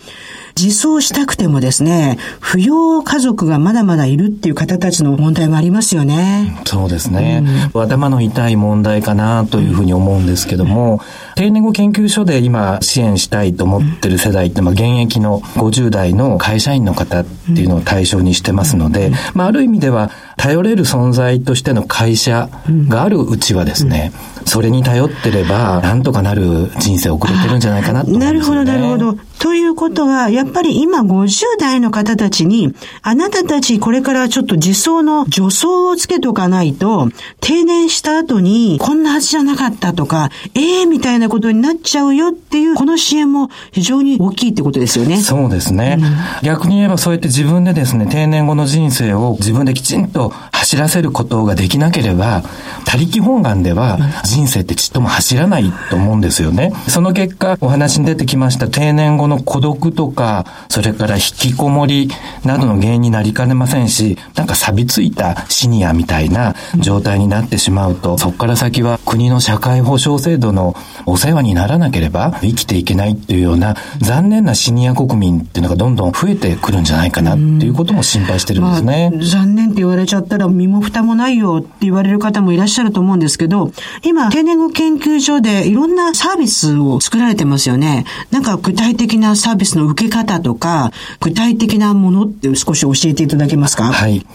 [0.57, 6.57] 自走したくてもですね、扶養家族がまだまだいるっていう方たちの問題もありますよね。
[6.65, 7.43] そうですね。
[7.73, 10.99] うん、頭の痛い問題かなというふうに思うんですけども、うん、
[11.35, 22.49] 定年後研究所で今支援したいと思ってる世代って、まあ、現役の50代の会社員の方っていうのを対象にしてますので、まあ、ある意味では頼れる存在としての会社
[22.87, 24.13] があるうちはですね、
[24.45, 29.17] それに頼ってれば、なんとかなる人生を送れてるんじゃないかなと思います、ね、なるほど、なるほど。
[29.39, 37.09] ということは、やっぱり今50代の方たちに、あなたたちこれからちょっと自走の助走をつけておかないと、
[37.41, 45.17] 定年した後に、こんなはずじゃなかったとか、ええー、みたいなことになっちゃうよっていう、この支援も非常に大きいってことですよね。
[45.17, 45.97] そうですね。
[45.99, 52.43] うん、逆に言えばそうやって自分でですね、定年後の人生を自分できちんと走らせることができなければ、
[52.85, 56.73] 他力本願では人生ってちっとも走らないと思うんですよね。
[56.87, 62.09] その結果、お話に出てきました定年後の孤独とか、それから引きこもり
[62.43, 79.11] などの原因になりかねませんし、なんか錆びついたシニアみたいな状態になってしまうと、そこから先は国の社会保障制度のお世話にならなければ生きていけないっていうような残念なシニア国民っていうのがどんどん増えてくるんじゃないかなっていうことも心配してるんですね。
[79.11, 83.71] まあ、残念って言われちゃったら身も蓋もないよって言われる方もいらっしゃると思うんですけど、
[84.03, 88.05] 今、定年後研究所でいろんなサービスを作られてますよね。
[88.31, 93.85] なんか具体的なサービスの受け方とか、具体的なものって少し教えていただけますか？
[93.85, 94.25] はい。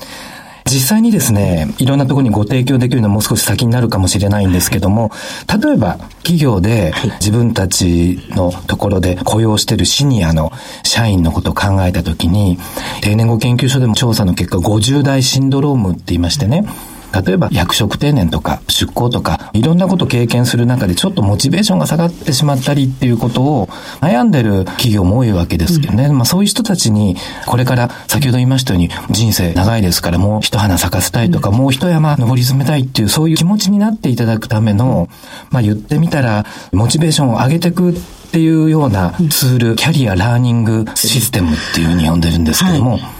[0.67, 5.11] 実際にですね、いろんなところにご提供できるのはもう少し先になるかもしれないんですけども、
[5.63, 10.53] 例えば企業で自分たちのところで雇用しているシニアの
[10.85, 12.59] 社員のことを考えたときに、
[13.01, 16.65] 定年後研究所でも調査の結果50代シンドロームって言いましてね、
[17.13, 23.67] 例えば役職定年とか出向とか、いろんなことを経験する中でちょっとモチベーションが下がってしまったりっていうことを
[24.01, 26.07] 悩んでる企業も多いわけですけどね。
[26.07, 35.09] うん、まあそういう人たちに、これから先ほど言いましたように人生長いですからもう一花咲かせたいとか、うん、もう一山登り詰めたいっていうそういう気持ちになっていただくための、
[35.51, 37.95] まあ言ってみたら、モチベーションを上げていくっ
[38.33, 43.20] ていうようなツール、キャリアラーニングシステムっていうふうに呼んでるんですけども、はい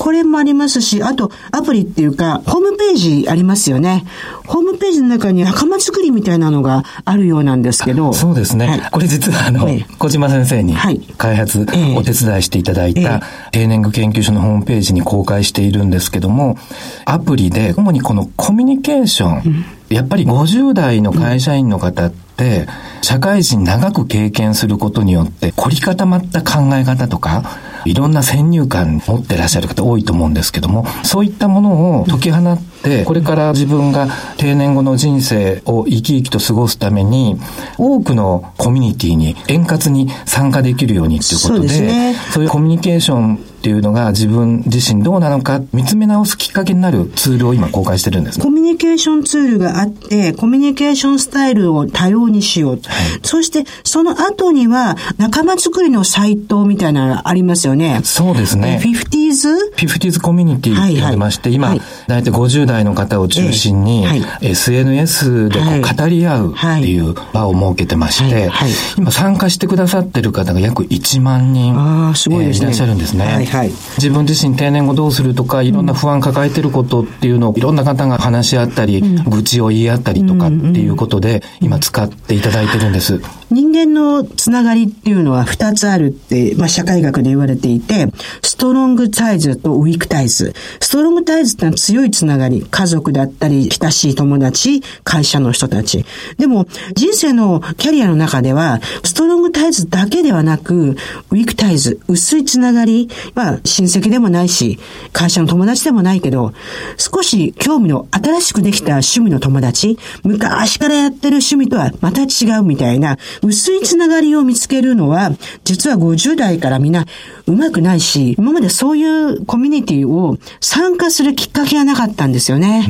[0.00, 4.06] これもありますし、あとアプリっていうか、ホームページありますよね。
[4.46, 8.14] ホームページの中に袴作りみたいなのがあるようなんですけど。
[8.14, 8.66] そうですね。
[8.66, 10.74] はい、これ実はあの、小島先生に
[11.18, 11.66] 開発、
[11.98, 13.20] お手伝いしていただいた、
[13.52, 16.56] 定年具研究所のホームページに公開しているんですけども、
[17.04, 22.66] アプリで主にこのコミュニケーション、うん、やっぱり50代の会社員の方って、うん
[23.02, 37.40] 社会人長く経験することによって凝り固まった考え方とか、いろんな先入観持ってらっしゃる方多いと思うんですけども、そういったものを解き放って、これから自分が定年後の人生を生き生きと過ごすために、
[37.78, 52.70] 多くのコミュニティに円滑に参加できるようにっていうことで、そう、ね,、いうコミュニケーションっていうのが自分自身どうなのか見つめ直すきっかけになるツールを今公開してるんです、コミュニケーションツールがあって、コミュニケーションスタイルを多様にしよう。
[52.72, 52.80] はい、
[53.22, 58.00] そしてその後には仲間作りのサイトみたいなのがありますよね。
[58.02, 58.78] そうですね。
[58.80, 68.50] フィフティーズフィフティーズコミュニティってありまして、はいはい、今、大体50代の方を中心に、はい、SNS でこう語り合うっていう場を設けてまして、
[68.96, 73.49] 今参加してくださってる方が約1万人、あすごいらっしゃるんですね。
[73.50, 83.20] はい、自分自身定年後どうするとか、いろんな不安抱えてることっていうのをいろんな方が話し合ったり、愚痴を言い合ったりとかっていうことで、今使っていただいてるんです。
[83.50, 88.06] 人間のつながりっていうのは2つあるって、まあ、社会学で言われていて、
[88.42, 90.54] ストロングタイズとウィークタイズ。
[90.80, 96.04] ストロングタイズってのは強いつながり、家族だったり、親しい友達、会社の人たち。
[96.38, 100.96] でも、人生のキャリアの中では、ストロングタイズだけではなく、
[101.30, 104.78] ウィークタイズ、薄いつながり、まあ、親戚でもないし、
[105.12, 106.52] 会社の友達でもないけど、
[106.98, 115.32] 少し興味の新しくできた趣味の友達、昔からやってる趣味とはまた違うみたいな、薄いつながりを見つけるのは、
[115.64, 117.06] 実は50代からみんな
[117.46, 122.86] うまくないし、今までそういうコミュニティを参加するきっかけがなかったんですよね。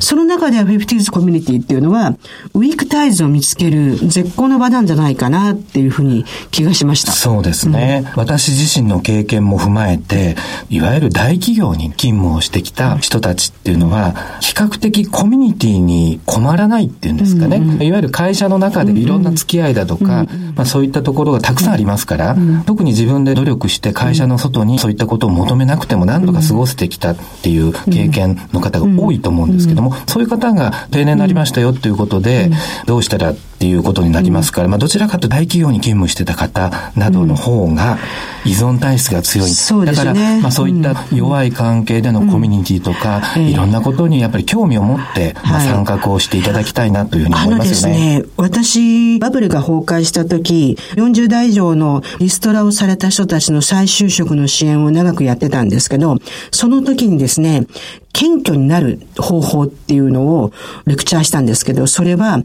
[0.00, 2.16] その中ではフィフティーズコミュニティっていうのは、
[2.54, 7.12] ウィークタイズを見つける絶好の場なんじゃないかなっていうふうに気がしました。
[7.12, 8.04] そうですね。
[8.14, 10.36] うん、私自身の経験も踏まえて、
[10.68, 17.58] いわゆる大企業に勤務をしてきた人たちっていうのは、比較的コミュニティに困らないっていうんですかね。
[17.58, 32.50] うんうん、いわゆる会社の中でいろんな付き合いだとか、まあそういったところがたくさんありますから、うん、特に自分で努力して会社の外にそういったことを求めなくても何とか過ごせてきたっていう経験の方が多いと思うんですけども、そういう方が定年になりましたよっていうことで、
[32.86, 37.98] どうしたらっていうことになりますから、まあどちらかと大企業に勤務してた方などの方が
[38.46, 39.50] 依存体質が強い。
[39.50, 40.04] そうですね。
[40.06, 47.96] だから、まあそういった弱い関係でのコミュニティとか、いろんなことにやっぱり興味を持って、まあ参画をしていただきたいなというふうに思いますよね。
[47.96, 56.16] あのですね、私、バブルが崩壊した時、40代以上のリストラをされた人たちの再就職の支援を長くやってたんですけど、
[56.50, 57.66] その時にですね、
[58.12, 60.52] 謙虚になる方法っていうのを
[60.86, 62.42] レクチャーしたんですけど、それは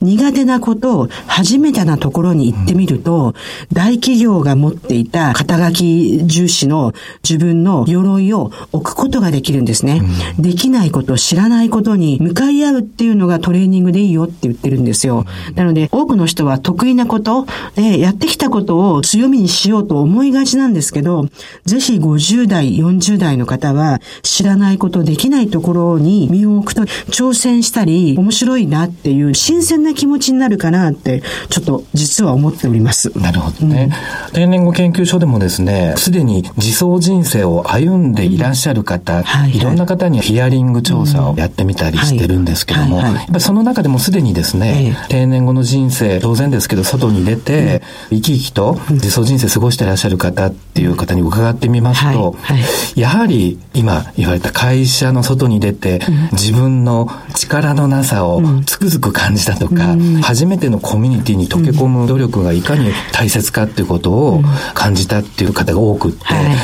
[0.00, 3.34] 苦手なことを初めてなところに行ってみると、
[3.72, 6.92] 大企業が持っていた肩書き重視の
[7.28, 10.02] 自分の鎧を置くことができるんですね。
[10.38, 15.24] できないこと、知らないことに向かい合うっていうのがトレーニングでいいよって言ってるんですよ。
[15.54, 21.26] なので、多くの人は得意なこと、でやってきたことを強みにしようと思いがちなんですけど、
[21.64, 33.18] ぜひ50代、40代の方は知らないことできないところに身を置くと挑戦したり面白いなっていう新鮮な気持ちになるかなってちょっと実は思っております。
[33.18, 33.90] なるほどね。
[34.26, 39.22] うん、定年後研究所でもですね、すでに自走人生を歩んでいらっしゃる方、うん。
[39.22, 52.66] はいはい、いろんな方にヒアリング調査をやってみたりしてるんですけども、やっぱその中でもすでにですね、え定年後の人生、当然ですけど外に出て、生き生きと自走人生過ごしていらっしゃる方っていう方に伺ってみますと、はいは
[52.96, 56.00] い、やはり今言われた会社社の外に出て、
[56.32, 64.42] 自分の力のなさをつくづく感じたとか、初めてのコミュニティに溶け込む努力がいかに大切かっていうことを
[64.74, 66.18] 感じたっていう方が多くって、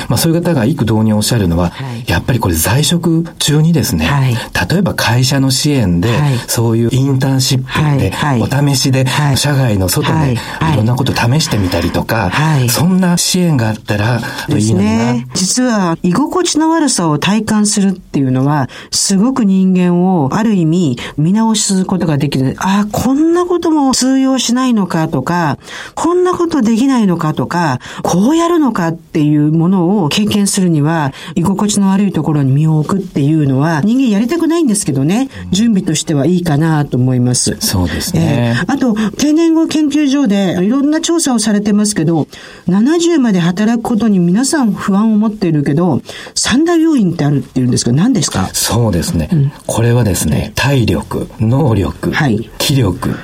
[0.09, 1.73] まあそういう方が幾度におっしゃるのは、
[2.07, 4.09] やっぱりこれ在職中にですね、
[4.71, 6.09] 例えば会社の支援で、
[6.47, 10.75] そういうインターンシップで、お試しで社外の外でい。
[10.77, 12.31] ろんなこと試してみたりとか、
[12.69, 15.15] そんな支援があったらいいのにな。
[15.35, 22.57] 実は居心地の悪さを体感するっていういうのは、すごく人間をある意味見直すことができる。
[22.59, 25.59] ああ、こんなことも通用しないのかとか、
[25.95, 37.57] こんなことできないのかとか、こうやるのかっていうものを経験するには、居心地の悪いところに身を置くっていうのは、人間やりたくないんですけどね、準備としてはいいかなと思います。
[37.61, 38.55] そうですね。
[38.59, 42.27] えー、あと、定年後研究所でいろんな調査をされてますけど、
[42.69, 46.01] 70まで働くことに皆さん不安を持っているけど、
[46.35, 48.49] 三大要因ってあるっていうんですけど、何ですか？
[48.55, 53.17] そうですね、うん、これはですね、体力、能力、はい、気力、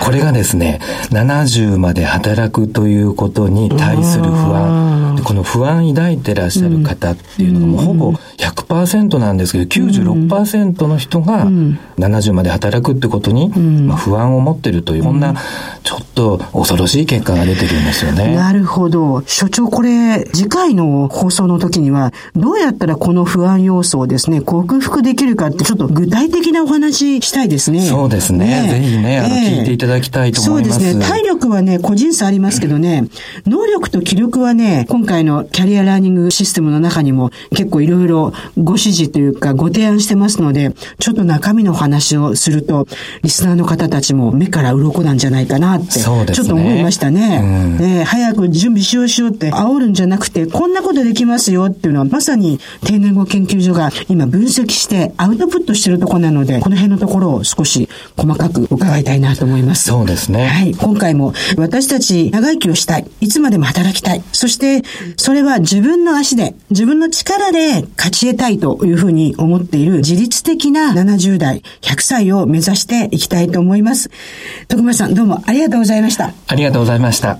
[0.00, 0.80] これがですね、
[1.10, 11.46] 70まで働くということに対する不安、この不安抱いてらっしゃる方っていうのがもうほぼ100%なんですけど、96%の人が
[11.98, 15.34] 70まで働くってことに、まあ、不安を持ってるという、こんな
[15.82, 18.34] ちょっと恐ろしい結果が出てるんですよね。
[18.34, 19.22] なるほど。
[19.24, 27.82] 所長、これ、次回の放送の時には、どうやったらこの不安要素をですね、克服できるかって、ちょっと具体的なお話したいですね。
[27.82, 28.62] そうですね。
[28.62, 30.74] ねぜひね、あの、聞いていただきたいと思います。
[30.74, 31.06] そうですね。
[31.06, 33.04] 体力はね、個人差ありますけどね、
[33.46, 42.88] 能力と気力はね、今回のキャリアラーニングシステムの中にも結構いろいろご指示というかご提案してますので、ちょっと中身の話をすると、
[43.22, 47.40] リスナーの方たちも目から鱗なんじゃないかなって、ちょっと思いましたね。
[47.42, 59.84] うん、ね早く準備しようしようって煽るんじゃなくて、こんなことできますよっていうのは、まさに定年後研究所が今分析してアウトプットしてるところなので、この辺のところを少し細かく伺いたいなと思います。
[59.84, 60.46] そうですね。
[60.46, 60.74] はい。
[60.74, 63.06] 今回も私たち長生きをしたい。
[63.20, 64.22] いつまでも働きたい。
[64.32, 64.82] そして、
[65.16, 74.10] それは自分の足で、自分の力で勝ち得たいというふうに思っている自律的な70代、100歳を目指していきたいと思います。
[74.68, 75.97] 徳丸さん、どうもありがとうございました。
[76.46, 77.38] ありがとうございました。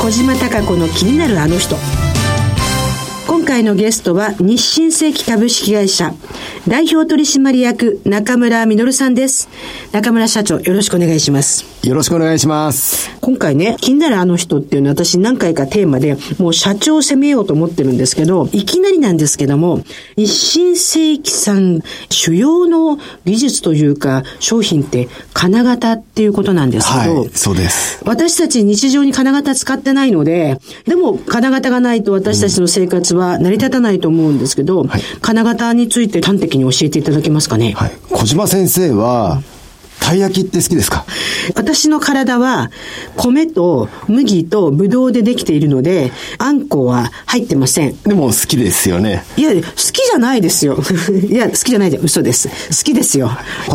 [0.00, 1.76] 小島貴子の気になるあの人。
[3.52, 6.14] 今回のゲストは日清製機株式会社
[6.66, 9.50] 代表取締役中村実さんです。
[9.92, 11.66] 中村社長よろしくお願いします。
[11.86, 13.10] よろしくお願いします。
[13.20, 19.82] 今回ね、気になるあの人っていうのは私何回かテーマでもう社長を責めようと思ってるんですけど、いきなりなんですけども、
[20.16, 28.00] 日清製機さん主要の技術というか商品って金型っていうことなんですけど、はい、そうです。
[28.06, 37.72] 私たち日常に金型使ってないので、でも金型がないと私たちの生活は成り立たないと思うんですけど、はい、金型について端的に教えていただけますかね？
[37.72, 37.92] はい。
[38.10, 39.42] 小島先生は、
[40.00, 41.04] たい焼きって好きですか？
[41.54, 42.70] 私の体は
[43.16, 47.96] 米と麦とブドウでできているので、あんこは入ってません。
[48.02, 49.22] でも好きですよね。
[49.36, 50.76] いや、好きじゃないですよ。
[51.30, 52.48] いや、好きじゃないで嘘です。
[52.48, 53.30] 好きですよ。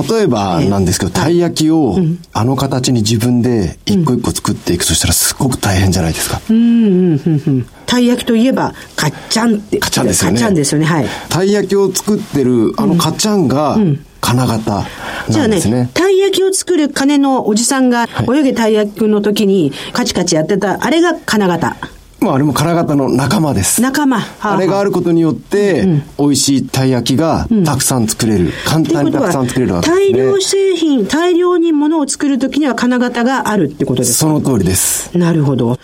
[0.10, 1.98] 例えばなんですけど、たい焼きを
[2.34, 6.42] あの形に自分で一個一個作っていくとしたらすごく大変じゃないですか。
[6.50, 7.66] うん、うん、うん、うん。
[7.88, 9.80] たい焼きといえば、かっちゃんって。
[9.80, 10.38] かっちゃんですよね。
[10.38, 11.08] かっちゃんですよね、はい。
[11.30, 13.78] たい焼きを作ってるあのかっちゃんが、
[14.22, 15.32] 金型なんですね。
[15.32, 21.78] じゃあね、たい焼きを作る金のおじさんが、泳げたい焼きの時にカチカチやってた、あれが金型。
[22.20, 23.80] まあ、あれも金型の仲間です。
[23.82, 24.20] 仲間。
[24.20, 28.46] はあはあ、あれがあることによって、うん、美味しいたい焼きがたくさん作れる。
[28.46, 34.18] うん、簡単にたくさん作れるわけです、ね、大量製品、大量にものを作るときには金型があるってことですか？
[34.20, 35.16] その通りです。
[35.16, 35.78] なるほど。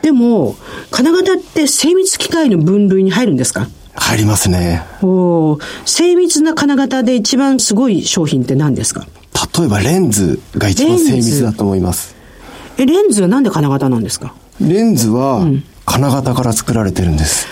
[0.00, 0.56] でも、
[0.90, 3.68] 金型って精密機械の分類に入るんですか？
[3.94, 4.82] 入りますね。
[5.02, 9.06] お精密な金型で一番すごい商品って何ですか？
[9.58, 12.16] 例えばレンズが一番精密だと思います。
[12.78, 14.34] え、レンズはなんで金型なんですか？
[14.60, 15.46] レンズは
[15.84, 17.46] 金型から作られてるんです。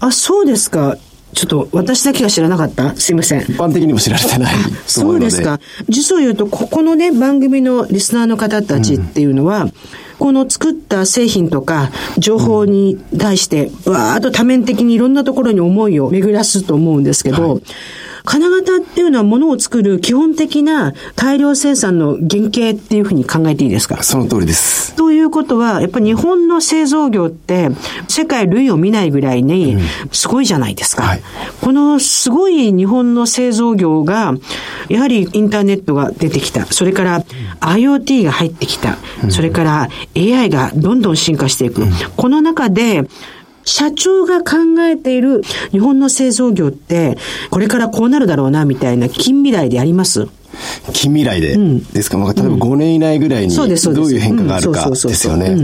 [0.00, 0.96] うん、あ、そうですか。
[1.32, 3.42] ちょっと私だけが知らなかったすいません。
[3.42, 4.54] 一般的にも知られてない
[4.86, 5.60] そうですか。
[5.88, 9.72] 実を言うと、ここのね、番組のリスナーの方たちっていうのは、うん
[10.20, 17.62] この作った製品とか情報に対して、わーっと多面的にいろんなところに思いを巡らすと思うんですけど、はい
[18.30, 24.04] 金型っていうのはものを作る基本的な大量生産の原型っていうふうに考えていいですか？
[24.04, 24.94] その通りです。
[24.94, 27.70] ということは、やっぱり日本の製造業って
[28.06, 29.78] 世界類を見ないぐらいに
[30.12, 31.02] すごいじゃないですか。
[31.02, 31.22] うんはい、
[31.60, 34.34] このすごい日本の製造業が、
[34.88, 36.66] やはりインターネットが出てきた。
[36.66, 37.24] それから
[37.58, 38.96] IoT が入ってきた。
[39.28, 41.82] それから AI がどんどん進化していく。
[41.82, 43.08] うん、この中で、
[43.64, 47.16] 社長が考えている日本の製造業って、
[47.50, 50.28] これからこうなるだろうな、みたいな近未来であります？
[50.92, 55.54] 近未来で、うん、ですか、まあ、例えば5年以内ぐらいにどういう変化があるかですよね。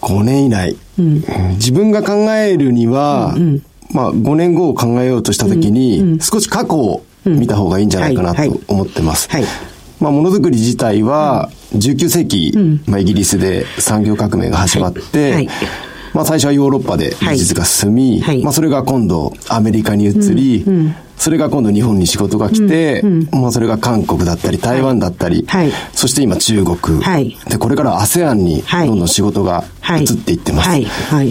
[0.00, 1.22] 5年以内、うん、
[1.54, 3.62] 自分が考えるには、うんうん、
[3.92, 9.28] まあ、5年後を考えようとしたときに、少し過去を見た方がいいんじゃないかなと思ってます。
[9.30, 9.42] はい。
[9.42, 9.50] はい
[9.98, 12.52] まあ、ものづくり自体は、19世紀、
[12.86, 15.48] まあ、イギリスで産業革命が始まって、はい
[16.16, 29.64] まあ、最初はヨーロッパで技術が進み、はい、まあ、それが今度アメリカに移り、うんうん、それが今度日本に仕事が来て、うんうん、まあ、それが韓国だったり台湾だったり、はい、そして今中国、はい、でこれから ASEAN にどんどん仕事が
[30.00, 30.70] 移っていってます、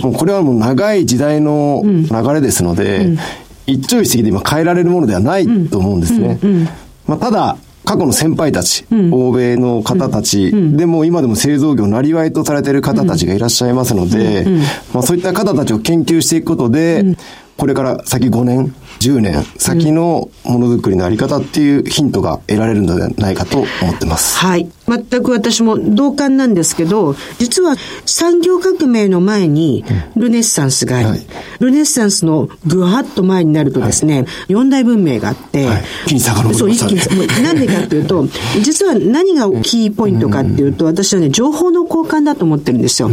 [0.03, 3.17] もうこれはもう長い時代の流れですので、
[3.65, 6.39] 一朝一夕で今変えられるものではないと思うんですね。
[7.07, 14.45] まあ、ただ過去の先輩たち、うん、欧米の方たち、うん、でも今でも製造業なりわいとされている方たちがいらっしゃいますので、
[14.93, 17.15] まあ、そういった方たちを研究していくことで、
[17.57, 24.37] これから先5年、10年先のものづくりのあり方っていうヒントが得られるのではないかと思ってます。
[24.37, 24.69] はい。
[24.87, 27.75] ま全く私も同感なんですけど、実は
[28.05, 29.83] 産業革命の前に
[30.15, 31.19] ルネッサンスがあり、はい、
[31.59, 38.27] ルネッサンスのぐわっと前になるとですね、四、大文明があって、はい、一気に遡りそう、一気に、なんでかっていうと、
[38.61, 43.09] 実は何がキーポイントかっていうと、私はね、情報の交換だと思ってるんですよ。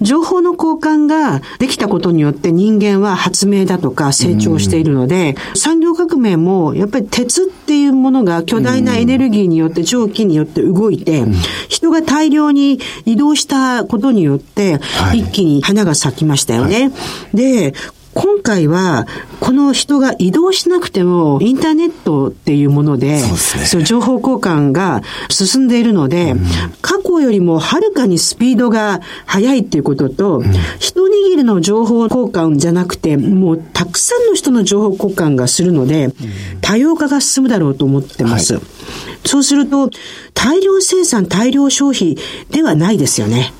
[0.00, 5.05] 情報の交換ができたことによって人間は発明だとか成長しているので、
[5.54, 11.24] 産業革命もやっぱり鉄っていうものが巨大なエネルギーによって蒸気によって動いて、
[11.68, 14.80] 人が大量に移動したことによって、
[15.14, 16.92] 一気に花が咲きましたよね。
[17.34, 17.74] で、
[18.16, 19.06] 今回は、
[19.40, 26.40] この人が移動しなくても、インターネットっていうもので、そう、ね、情報交換が進んでいるので、うん、
[26.80, 36.10] 過去よりもはるかにスピードが速いっていうことと、うん、一握りの情報交換じゃなくて、もうたくさんの人の情報交換がするので、
[36.60, 38.54] 多様化が進むだろうと思ってます。
[38.54, 38.62] はい、
[39.24, 39.90] そうすると、
[40.34, 42.16] 大量生産、大量消費
[42.50, 43.52] ではないですよね。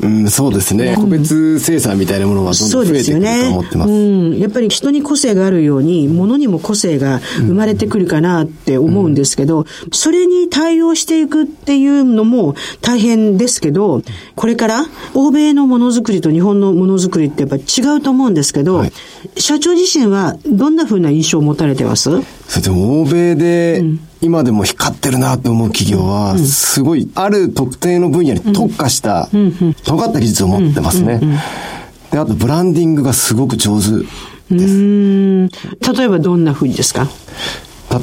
[0.00, 3.90] うん、そうですね、個別生産みたいなものはどんどん増えてくると思ってます。
[3.90, 4.38] ね、うん。
[4.38, 14.02] やっぱり人に個性があるように、物にも個性が生まれてくるかなって思うんですけど、それに対応していくっていうのも大変ですけど、
[14.34, 18.92] これから欧米のものづくりと日本のものづくりってやっぱ違うと思うんですけど、はい、
[19.36, 22.10] 社長自身はどんなふうな印象を持たれてます？
[22.48, 23.84] それでも欧米で、
[24.22, 29.28] 今でも光ってるなと思う企業は、すごい、ある特定の分野に特化した、
[29.84, 31.20] 尖った技術を持ってますね。
[32.12, 33.88] で、あと、ブランディングがすごく上手
[34.54, 35.48] です。
[35.98, 37.08] 例えばどんなふうにですか？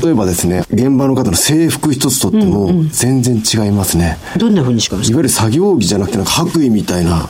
[0.03, 4.17] 例えばですね、現場の方の制服一つとっても全然違いますね。
[4.36, 7.30] うんうん、どんなふうにしかいわゆる作業着じゃなくて、なんか白衣みたいな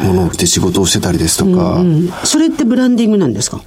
[0.00, 1.76] ものを着て仕事をしてたりですとか。
[1.76, 3.62] うんうん、それってブランディングなんですか？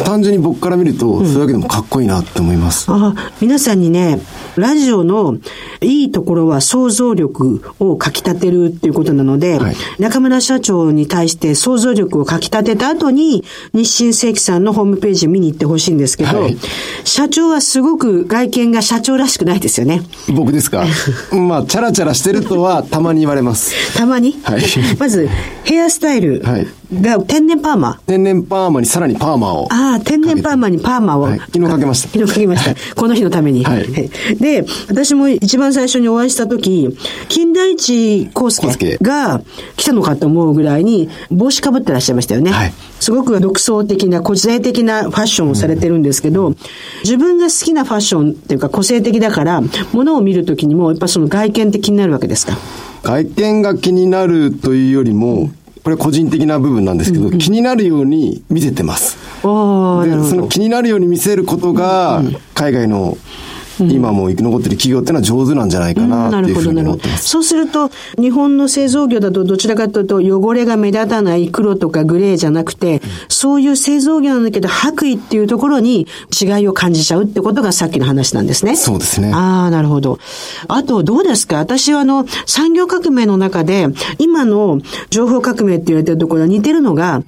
[0.00, 2.90] 単純に僕から見ると、それだけでもかっこいいなって思います。
[2.90, 4.20] うん、あ皆さんにね、
[4.56, 5.36] ラジオの
[5.80, 16.56] いいところは想像力をかき立てるっていうことなので、はい、中村社長に対して想像力をかき立てた後に、日清正規さんのホームページ見に行ってほしいんですけど、はい、
[17.04, 20.02] 社長はすごく外見が社長らしくないですよね。
[20.34, 20.84] 僕ですか？
[21.32, 23.72] まあ、チャラチャラしてるとはたまに言われます。
[23.96, 24.38] たまに？
[24.42, 24.62] はい。
[24.98, 25.28] まず、
[25.64, 26.42] ヘアスタイル
[27.00, 28.00] が天然パーマ。
[28.06, 29.68] 天然パーマにさらにパーマを。
[29.70, 31.22] ああ、天然パーマにパーマを。
[31.22, 32.08] はい、昨日かけました。
[32.12, 32.74] 昨日かけました。
[32.94, 33.64] この日のために。
[33.64, 33.86] はい。
[34.38, 36.88] で、私も一番最初にお会いした時、
[37.28, 39.40] 金田一康介が
[39.76, 42.50] 来たのかと思うぐらいに帽子かぶってらっしゃいましたよね。
[42.50, 42.72] はい。
[43.00, 46.56] すごく独創的な、個性的なファッションをされてるんですけど、うん、
[47.04, 49.62] 自分が好きなファッションっていうか個性的だから、
[49.92, 52.56] ものを見るときにも、やっぱその外見って気になるわけですか？
[53.02, 55.50] 外見が気になるというよりも、
[55.82, 59.16] これ個人的な部分なんですけど、うんうん、気になるように見せてます。
[59.16, 62.22] でその気になるように見せることが、
[62.54, 63.18] 海外の
[63.90, 67.28] 今も生き残ってる企業っていうのは上手なんじゃないかなっていうふうに思ってます。
[67.28, 76.06] そうすると、日本の製造業だとどちらかというと汚れが目立たない黒とかグレーじゃなくて、そういう製造業なんだけど白衣っていうところに
[76.40, 78.76] 違いを感じちゃうってことがさっきの話なんですね。
[78.76, 79.32] そうですね。
[79.32, 80.18] ああ、なるほど。
[80.68, 81.56] あと、どうですか？
[81.58, 84.80] 私はあの、産業革命の中で、今の
[85.10, 87.22] 情報革命って言われてるところは似てるのが、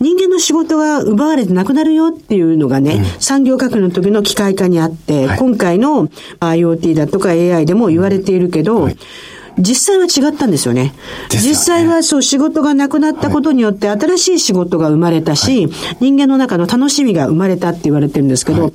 [0.00, 6.08] 人間の仕事が奪われてなくなるよっていうのがね、うん、産業革命の時の機械化にあって、はい、今回の
[6.40, 8.96] IoT だとか AI でも言われているけど、はい。
[9.58, 10.94] 実際は違ったんですよね。
[11.28, 18.70] 実際はそう仕事がなくなったことによって新しい仕事が生まれたし、はい、人間の中の楽しみが生まれたって言われてるんですけど、は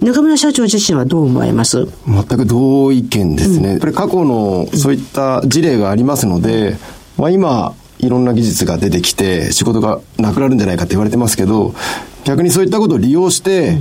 [0.00, 1.86] い、中村社長自身はどう思われます？
[2.06, 3.58] 全く同意見ですね。
[3.58, 6.78] うん、やっぱり過去のそういった事例がありますので、
[7.18, 11.74] まあ今、いろんな技術が出てきて仕事がなくなるんじゃないかって言われてますけど、
[12.24, 13.78] 逆にそういったことを利用して、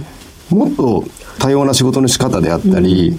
[0.50, 1.04] もっと
[1.38, 3.18] 多様な仕事の仕方であったり、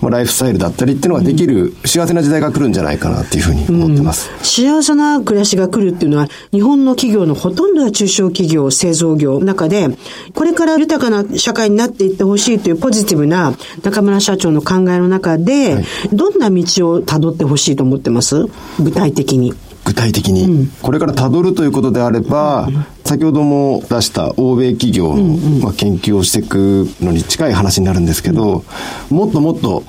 [0.00, 4.30] まあ、ライフスタイルだったりっていうのができる幸せな時代が来るんじゃないかなっていうふうに思ってます。
[4.42, 9.88] 幸せな暮らしが来るっていうのは、日本の企業のほとんどは中小企業、製造業の中で、
[10.34, 18.44] これから豊かな社会になっていってほしいというポジティブな中村社長の考えの中で、はい、どんな道をたどってほしいと思ってます？
[18.80, 19.54] 具体的に。
[19.84, 22.68] 具体的に、これからたどるということであれば、
[23.04, 28.64] 先ほども出した欧米企業の、まあ、研究をしていくのに近い話になるんですけど、
[29.10, 29.82] もっともっと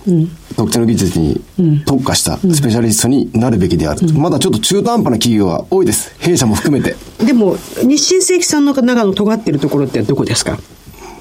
[0.57, 1.41] 特定の技術に
[1.85, 4.11] 特化したスペシャリストになるべきである。
[4.13, 6.13] まだちょっと中途半端な企業は多いです。
[6.19, 6.95] 弊社も含めて。
[7.23, 10.57] でも、日清正規さんの中の尖ってるところってどこですか？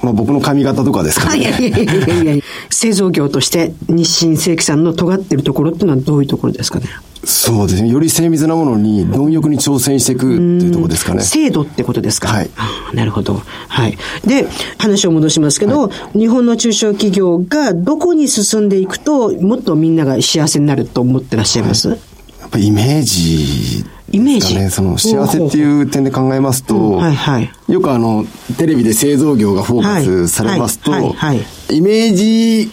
[0.03, 1.41] まあ、僕の髪型とかですかね。
[1.41, 6.87] いやいやいやいや製造業として日清正規さんの尖ってるところっていうのはどういうところですかね？
[7.25, 7.89] そうですね。
[7.89, 11.23] より精密なものに、貪欲に挑戦していくっていうところですかね。
[11.23, 12.29] 精度ってことですか？
[12.29, 12.51] はい。
[12.95, 13.41] なるほど。
[13.69, 13.97] はい。
[14.27, 14.49] で、
[14.79, 21.99] 話を戻しますけど、はい、日本の中小企業がどこに進んでいくと、もっとみんなが幸せになると思ってらっしゃいます、はい、
[22.41, 28.27] やっぱイメージイメージね、その幸せっていう点で考えますと、はいはい、よくあの、
[28.59, 30.93] テレビで製造業がフォーカスされますと、
[31.71, 32.71] イメージ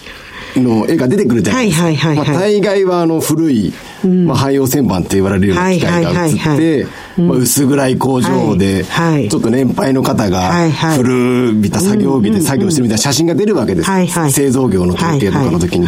[0.57, 1.85] の絵が出てくるじゃないですか。
[1.85, 3.73] はいはいはい、はい、まあ、大概はあの古い、
[4.07, 6.87] まあ、汎用旋盤って言われるような機械が映って、
[7.17, 8.85] まあ、薄暗い工場で、
[9.29, 14.31] ちょっと年配の方が古びた作業着で作業してるみたいな写真が出るわけです。
[14.31, 15.87] 製造業の統計とかの時に。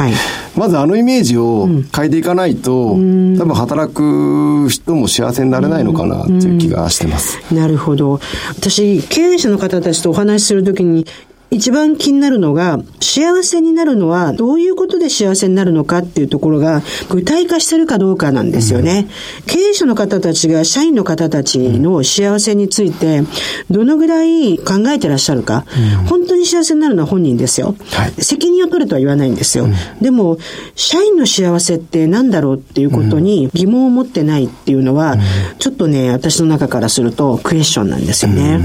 [0.56, 7.40] まずあのイメージを変えていかないと、多分働く人も幸せになれないのかなっていう気がしてます。
[7.54, 8.20] なるほど。
[8.50, 11.06] 私、経営者の方たちとお話しするときに、
[11.54, 19.10] 一番気になるのが、幸せになるのはどういうことで幸せになるのかっていうところが具体化してるかどうかなんですよね。
[19.42, 23.24] うん、経営者の方たちが社員の方たちの幸せについて
[23.70, 25.66] どのぐらい考えてらっしゃるか、
[26.00, 27.76] うん、本当に幸せになるのは本人ですよ。
[27.92, 29.66] はい、責任を取るとは言わないんですよ。
[29.66, 30.38] うん、でも、
[30.76, 35.18] 社員の幸せって何だろうっていうことに疑問を持ってないっていうのは、
[35.60, 38.62] ちょっとね、私の中からするとクエスチョンなんですよね。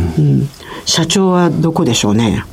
[0.85, 2.45] 社長はどこでしょうね。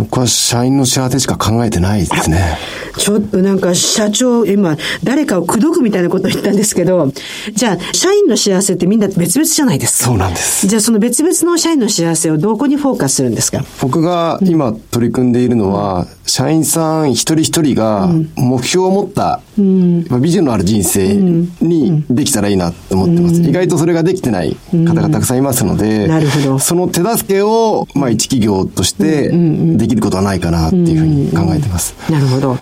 [0.00, 2.56] 僕は社員の幸せしか考えてないですね。
[2.96, 7.12] ちょっとなんか社長、今、誰かを口説くみたいなことを言ったんですけど、
[7.54, 10.04] じゃあ、社員の幸せってみんな別々じゃないですか。
[10.06, 10.66] そうなんです。
[10.66, 13.62] じゃあ、その別々の社員の幸せをどこにフォーカスするんですか？
[13.82, 23.36] 僕が今取り組んでいるのは、うん、社員さん一人一人が目標を持った、うん、ビジョンのある人生にできたらいいなと思ってます。
[23.36, 26.58] うん、意外とそれができてない方がたくさんいますので、なるほど。
[26.58, 29.30] その手助けを、まあ、一企業として
[29.76, 31.94] できることはないかなっていうふうに考えてます。
[32.10, 32.58] なるほど。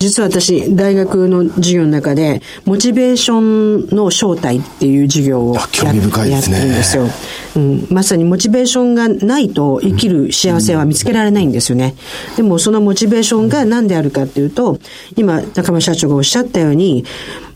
[0.00, 7.08] 実は私、大学の授業の中で、モチベーションの正体っていう授業をや興味深いですね、やってるんですよ、
[7.56, 7.86] うん。
[7.90, 11.94] まさにモチベーションがないと生きる幸せは見つけられないんですよね。
[12.36, 14.78] でもそのモチベーションが何であるかっていうと、
[15.16, 17.04] 今、中村社長がおっしゃったように、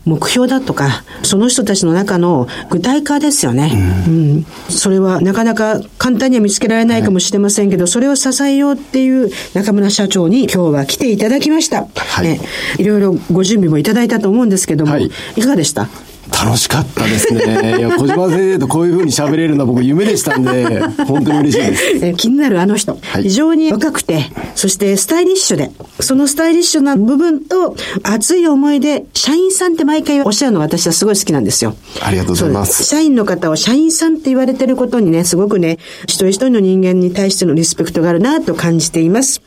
[0.05, 4.05] 目標だとか、その人たちの中の具体化ですよね。
[4.07, 11.87] うん、うん、それはなかなか簡単には見つけられないかもしれませんけど、それを支えようっていう中村社長に今日は来ていただきました。
[11.93, 12.25] はい。
[12.25, 12.39] ね、
[12.77, 15.89] いろいろご準備もいただいたと思うんですけども、はい、いかがでした？
[16.31, 17.77] 楽しかったですね。
[17.77, 22.05] いや、小島先生とこういうふうに喋れるのは僕夢でしたんで、 本当に嬉しいです。
[22.05, 31.75] え気になるあの人、はい、非常に若くて、そしてスタイリッシュで、そのスタイリッシュな部分と熱い思いで、社員さんって毎回おっしゃるの私はすごい好きなんですよ。
[32.01, 32.83] ありがとうございます。
[32.83, 39.41] 社員の方を社員さんって言われてることにね、すごくね、一人一人の人間に対してのリスペクトがあるなと感じています。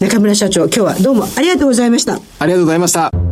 [0.00, 2.20] 中村社長、今日はどうもありがとうございました。
[2.38, 3.25] ありがとうございました。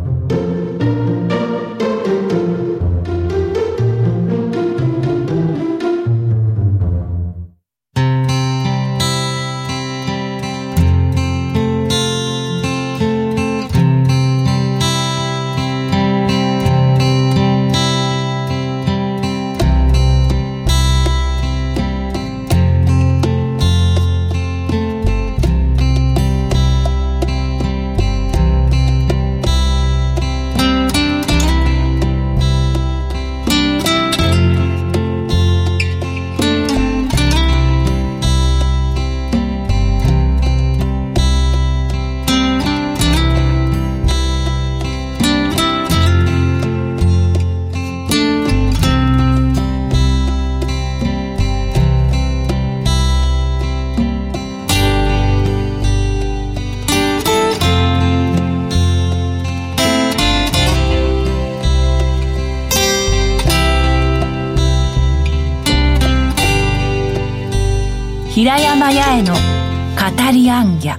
[70.54, 70.98] 語りアンギャ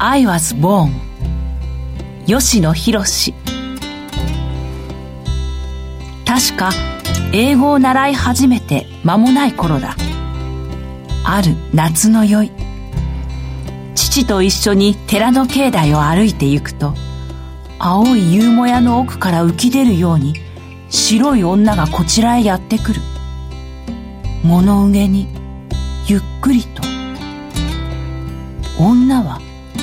[0.00, 0.90] I was born.
[2.26, 3.04] 吉野博
[6.24, 6.70] 確か
[7.32, 9.96] 英語を習い始めて間もない頃だ。
[11.24, 12.50] ある夏の宵
[13.94, 16.94] 父と一緒に寺の境内を歩いて行くと
[17.78, 20.34] 青い夕もやの奥から浮き出るように
[20.88, 23.00] 白い女がこちらへやってくる。
[24.42, 25.37] 物憂に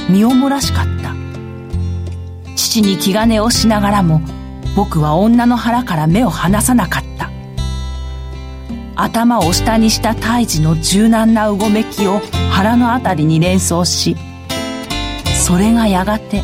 [0.09, 1.13] 身をもらしかった。
[2.55, 4.21] 父に気兼ねをしながらも
[4.75, 7.29] 僕は女の腹から目を離さなかった。
[8.95, 14.15] 頭を下にした胎児の柔軟なうごめきを腹のあたりに連想し
[15.35, 16.43] それがやがて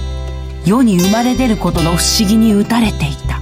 [0.65, 3.39] 世に生まれ出ることの不思議に打たれていた。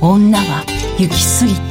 [0.00, 0.64] 女は
[0.98, 1.69] 行き過ぎた。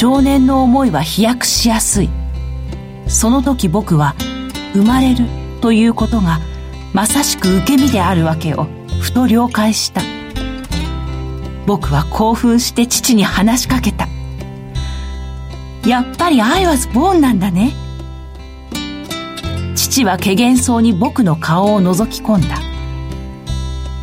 [0.00, 2.08] 少年の思いは飛躍しやすい。
[3.06, 4.14] その時僕は
[4.72, 5.26] 生まれる
[5.60, 6.40] ということが
[6.94, 8.66] まさしく受け身であるわけを
[9.02, 10.00] ふと了解した。
[11.66, 14.08] 僕は興奮して父に話しかけた。
[15.86, 17.74] やっぱりアイワズボーンなんだね。
[19.76, 22.58] 父は怪げそうに僕の顔を覗き込んだ。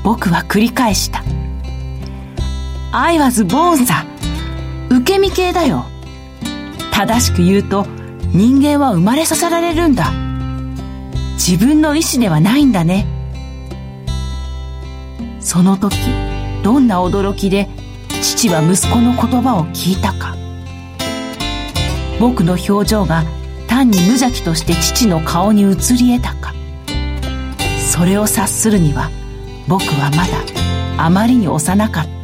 [0.03, 1.23] 僕は繰り返した。
[2.91, 4.05] アイワズボーンさ。
[4.89, 5.85] 受け身系だよ。
[6.91, 7.85] 正しく言うと
[8.33, 10.11] 人間は生まれさせられるんだ。
[11.33, 13.05] 自分の意志ではないんだね。
[15.39, 15.95] その時
[16.63, 17.69] どんな驚きで
[18.21, 20.35] 父は息子の言葉を聞いたか。
[22.19, 23.23] 僕の表情が
[23.67, 25.67] 単に無邪気として父の顔に映
[25.97, 26.53] り得たか。
[27.79, 29.09] それを察するには
[29.67, 32.16] 僕はまだあまりに幼かった。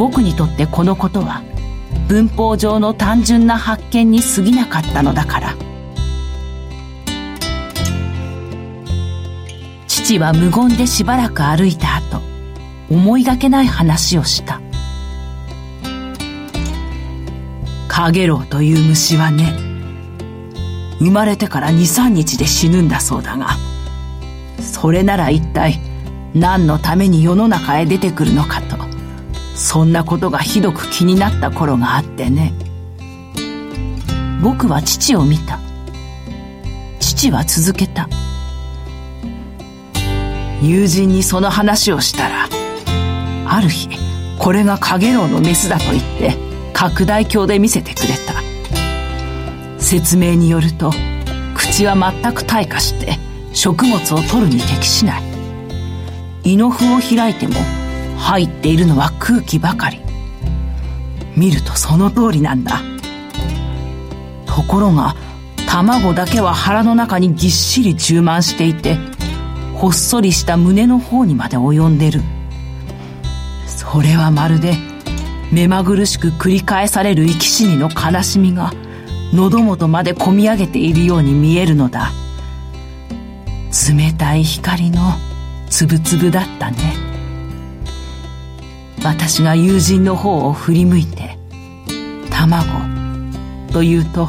[0.00, 1.42] 僕にとってこのことは
[2.08, 5.54] 文法上の単純な発見に過ぎなかったのだから。
[9.86, 12.22] 父は無言でしばらく歩いた後
[12.88, 14.62] 思いがけない話をした。
[17.86, 19.52] カゲロウという虫はね
[20.98, 23.48] 生まれてから23日で死ぬんだそうだが
[24.62, 25.78] それなら一体
[26.32, 28.79] 何のために世の中へ出てくるのかと。
[29.60, 32.54] そんなことがひどく気になった頃があってね。
[34.42, 35.60] 僕は父を見た。
[36.98, 38.08] 父は続けた。
[40.62, 42.48] 友人にその話をしたら
[43.46, 43.88] ある日
[44.38, 46.36] これがカゲロウのメスだと言って
[46.72, 48.40] 拡大鏡で見せてくれた。
[49.78, 50.90] 説明によると
[51.54, 53.18] 口は全く退化して
[53.52, 55.22] 食物を取るに適しない。
[56.44, 57.79] 胃の符を開いても
[58.20, 60.00] 入っているのは空気ばかり。
[61.36, 62.80] 見るとその通りなんだ。
[64.46, 65.16] ところが
[65.66, 68.98] 卵だけは腹の中にぎっしり充満していて
[69.74, 72.20] ほっそりした胸の方にまで及んでる。
[73.66, 74.74] それはまるで
[75.50, 78.72] 目まぐるしく繰り返される生き死にの悲しみが
[79.32, 82.12] 喉元までこみ上げているように見えるのだ。
[83.88, 85.14] 冷たい光の
[85.68, 86.99] つぶつぶだったね。
[89.02, 91.38] 私が友人の方を振り向いて、
[92.30, 92.66] 卵、
[93.72, 94.28] と言うと、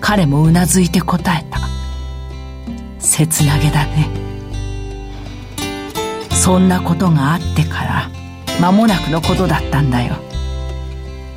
[0.00, 1.60] 彼もうなずいて答えた。
[2.98, 4.08] 切なげだね。
[6.30, 8.10] そんなことがあってから、
[8.60, 10.16] 間もなくのことだったんだよ。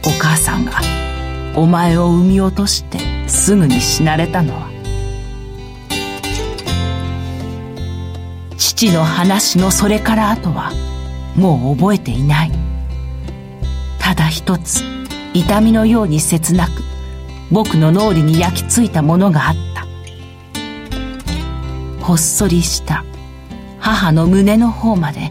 [0.06, 0.80] お母さんが、
[1.56, 4.70] お前を産み落としてすぐに死なれたのは。
[8.58, 10.72] 父の話のそれから後は、
[11.36, 12.51] もう覚えていない。
[13.99, 14.83] ただ一つ
[15.33, 16.83] 痛みのように切なく
[17.51, 19.86] 僕の脳裏に焼き付いたものがあった。
[22.05, 23.03] ほっそりした
[23.79, 25.29] 母の胸の方まで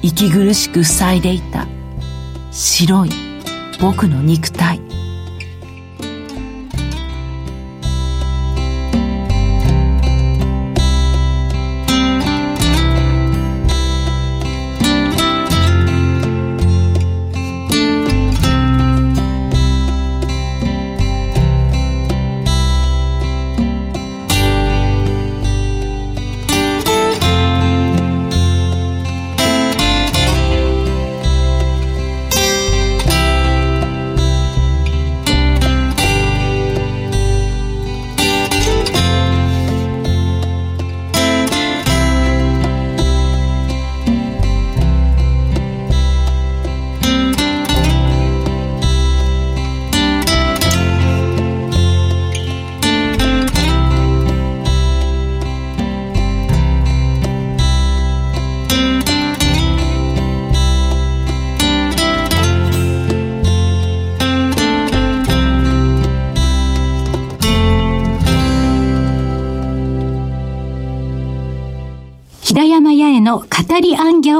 [0.00, 1.66] 息苦しく塞いでいた
[2.52, 3.10] 白い
[3.80, 4.91] 僕の肉体。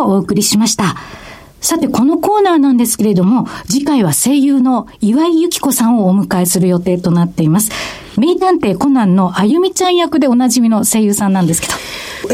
[0.05, 0.97] お送りしました。
[1.61, 7.71] さて、このコーナーなんですけれども、次回は声優の岩井由紀子さんをお迎えする予定となっています。
[8.17, 11.75] 名探偵コナンのあゆみちゃん役でおなじみの声優さんなんですけど。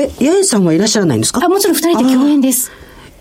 [0.00, 1.44] え、八重さんはいらっしゃらないんですか？
[1.44, 2.70] あ、もちろん二人で共演です。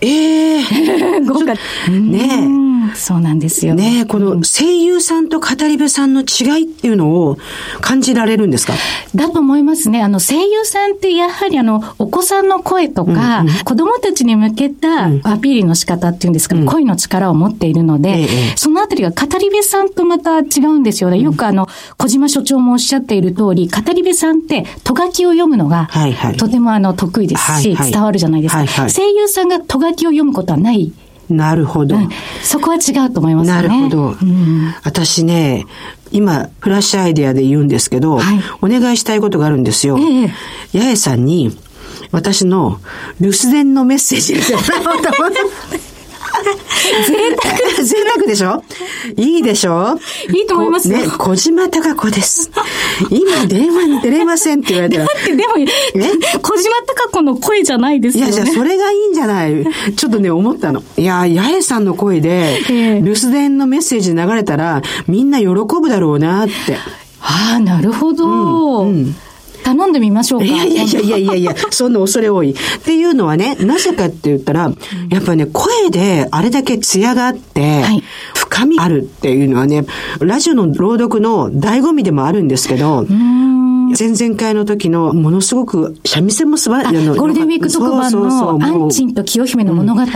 [0.02, 0.62] ええ。
[0.62, 1.54] ー、 豪華。
[1.90, 2.68] ねえ。
[2.96, 3.74] そうなんですよ。
[3.76, 7.38] ねこの声優さんと語り部さんの違いっていうのを
[7.82, 8.74] 感じられるんですか？
[9.16, 10.02] だと思いますね。
[10.02, 21.10] あの、声優さんってやはりあの、お子さんの声とか、うんうん、子供たちに向けたアピールの仕方っていうんですか、うん、声の力を持っているので、そのあたりが語り部さんとまた違うんですよ。
[21.10, 21.20] ね。
[21.20, 21.68] よくあの、
[21.98, 25.90] 小島所長もおっしゃっている通り、語り部さんってとがきを読むのが、
[26.38, 28.92] とてもあの、得意ですし、はいはい、伝わるじゃないですか、はいはい。
[28.92, 30.92] 声優さんがとがきを読むことはない
[31.30, 32.10] なるほど、うん、
[32.42, 33.56] そこは違うと思いますね。
[33.56, 33.98] なるほど。
[34.12, 35.66] うん、私ね、
[36.12, 39.98] 今、フラッシュアイデアで言うんですけど、はい、お願いしたいことがあるんですよ。
[40.00, 40.28] ええ、
[40.72, 41.58] 八重さんに、
[42.12, 42.80] 私の
[43.20, 45.87] 留守電のメッセージをもらおうと思って。
[47.08, 47.84] 贅沢。
[47.84, 48.64] 贅沢でしょ？
[49.16, 49.98] いいでしょ？
[50.30, 52.52] いいと思いますね、小島貴子です。
[53.10, 55.06] 今電話に出れませんって言われたら。
[55.06, 55.68] だってでも、ね、
[56.42, 58.32] 小島貴子の声じゃないですよね。
[58.32, 59.66] いや、じゃあそれがいいんじゃない？
[59.96, 60.82] ちょっとね、思ったの。
[60.98, 66.78] いや、八重さんの声で、留守電のメッセージ流れたら、みんな喜ぶだろうなって。
[67.22, 68.84] ああ、なるほど。
[68.84, 69.16] うん、うん
[69.68, 70.46] 頼んでみましょうか。
[70.46, 72.52] いやいやいやいやいやいや、そんな恐れ多い。
[72.52, 72.56] っ
[72.86, 74.72] ていうのはね、なぜかって言ったら、
[75.10, 78.02] やっぱりね、声であれだけ艶があって、はい、
[78.34, 79.86] 深みあるっていうのはね、
[80.22, 83.06] ラジオの朗読の醍醐味でもあるんですけど、
[83.98, 87.08] 前々回の時のものすごく三味線も素晴らしい。
[87.08, 90.08] ゴールデンウィーク特番のアンチンと清姫の物語、うん。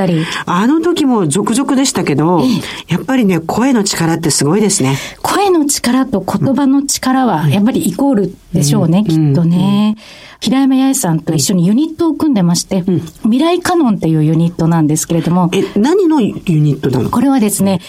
[0.46, 2.42] あの時も続々でしたけど、
[2.88, 4.98] やっぱりね、声の力ってすごいですね。
[5.24, 9.96] 声の力と言葉の力はやっぱりイコールでしょうね、きっとね。
[10.40, 12.84] 平山八重さんと一緒にユニットを組んでまして、
[13.24, 15.50] 未来カノンっていうユニットなんですけれども。
[15.54, 17.80] え、何のユニットなのこれはですね、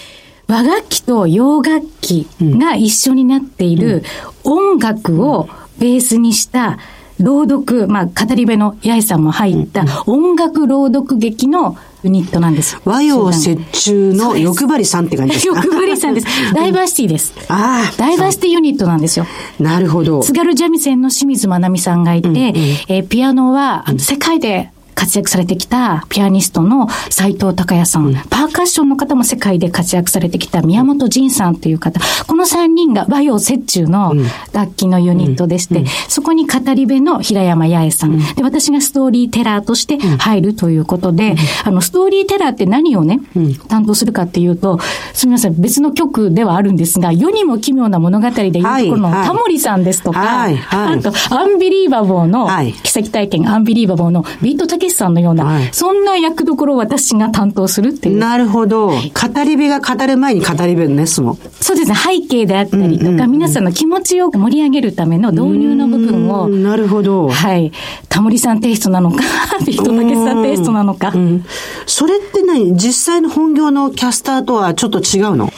[0.48, 4.02] 和楽器と洋楽器が一緒になっている
[4.44, 6.78] 音楽を、うんベースにした
[7.18, 12.80] 朗読、まあ、語り部の八重さんも入った音楽朗読劇のユニットなんです。
[12.84, 13.34] 和洋折
[13.72, 15.56] 衷の欲張りさんって感じですか？
[15.64, 16.26] 欲張りさんです。
[16.54, 17.32] ダイバーシティです。
[17.48, 17.96] ああ。
[17.96, 19.26] ダイバーシティユニットなんですよ。
[19.58, 20.20] なるほど。
[20.20, 34.14] 津軽三味線の清水まなみさんがいて、うんうん、えー、ピアノは、世界で活躍されてきたピアニストの斎藤隆也さん、うん、パーカッションの方も世界で活躍されてきた宮本仁さんという方、この3人が和洋折衷の
[34.52, 43.20] 楽器のユニットでして、うん、そこに語り部の平山八重さん、で、私がストーリーテラーとして入るということで、あの、ストーリーテラーって何をね、
[43.68, 44.78] 担当するかっていうと、
[45.12, 52.48] すみません、別の局ではあるんですが、世にも奇妙な物語でいうところのタモリさんですとか、あと、アンビリーバボーの、
[52.82, 58.18] 奇跡体験アンビリーバボーのビートたけしさんのような、はい、そんな役どころを私が担当するっていう。
[58.18, 58.88] なるほど。
[58.88, 58.96] 語
[59.44, 61.38] り部が語る前に語り部ですもん。
[61.60, 61.96] そうですね。
[61.96, 66.48] 背景であったりとか、うんうんうん、皆さんの気持ちを盛り上げるための導入の部分を。
[66.48, 67.28] なるほど。
[67.28, 67.72] はい。
[68.08, 69.22] タモリさんテイストなのか、
[69.66, 71.12] ビートたけしさんテイストなのか。
[71.14, 71.44] うん、
[71.86, 72.76] それって何？
[72.76, 75.52] 実際の本業のキャスターとはちょっと違うの？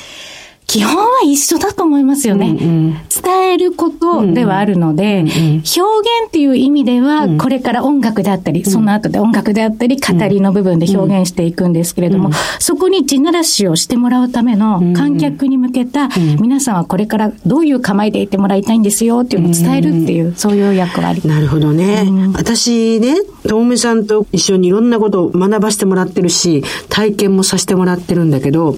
[0.74, 2.48] 基本は一緒だと思いますよね。
[2.48, 5.80] うんうん、伝えることではあるので、うんうん、表現
[6.26, 16.08] っていう意味では、これから音楽であったり、うん、その後で音楽であったり、語りの部分で表現していくんですけれども、うん、そこに地ならしをしてもらうための観客に向けた、
[16.40, 21.22] 皆さんはこれからどういう構えでいてもらいたいんですよっていうのを伝えるっていう、そういう役割。
[21.24, 22.04] なるほどね。
[22.34, 23.14] 私ね、
[23.46, 28.76] ともめさんと一緒にいろんなことを学ばせてもらってるし、体験もさせてもらってるんだけど、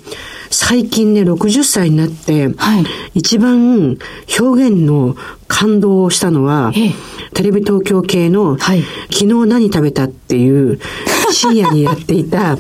[0.51, 2.85] 最近ね、60歳になって、はい、
[3.15, 3.99] 一番
[4.39, 5.17] 表現の
[5.49, 6.73] 感動をしたのは、
[7.35, 8.83] テレビ東京系の、はい、
[9.13, 10.81] 昨日何食べたっていう
[11.33, 12.57] 深夜にやっていた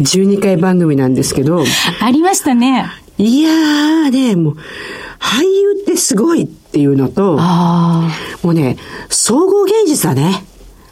[0.00, 1.64] 12回番組なんですけど。
[2.00, 2.86] ありましたね。
[3.18, 4.56] いやーね、もう、
[5.18, 7.38] 俳優ってすごいっていうのと、
[8.42, 8.76] もうね、
[9.08, 10.44] 総合芸術だね。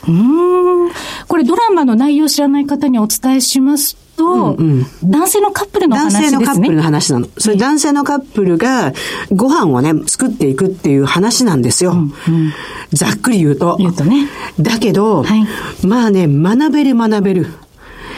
[0.07, 0.91] うん。
[1.26, 6.44] これドラマの内容を知らない方にお伝えしますと、うんうん、男性のカップルの話ですね。
[6.44, 7.28] 男性のカップルの話なの。
[7.38, 8.92] それ男性のカップルが
[9.30, 11.92] ご飯をね、作っていくっていう話なんですよ。
[11.92, 12.52] うんうん、
[12.92, 13.76] ざっくり言うと。
[13.78, 14.28] 言うとね。
[14.60, 15.46] だけど、はい、
[15.86, 17.46] まあね、学べる学べる。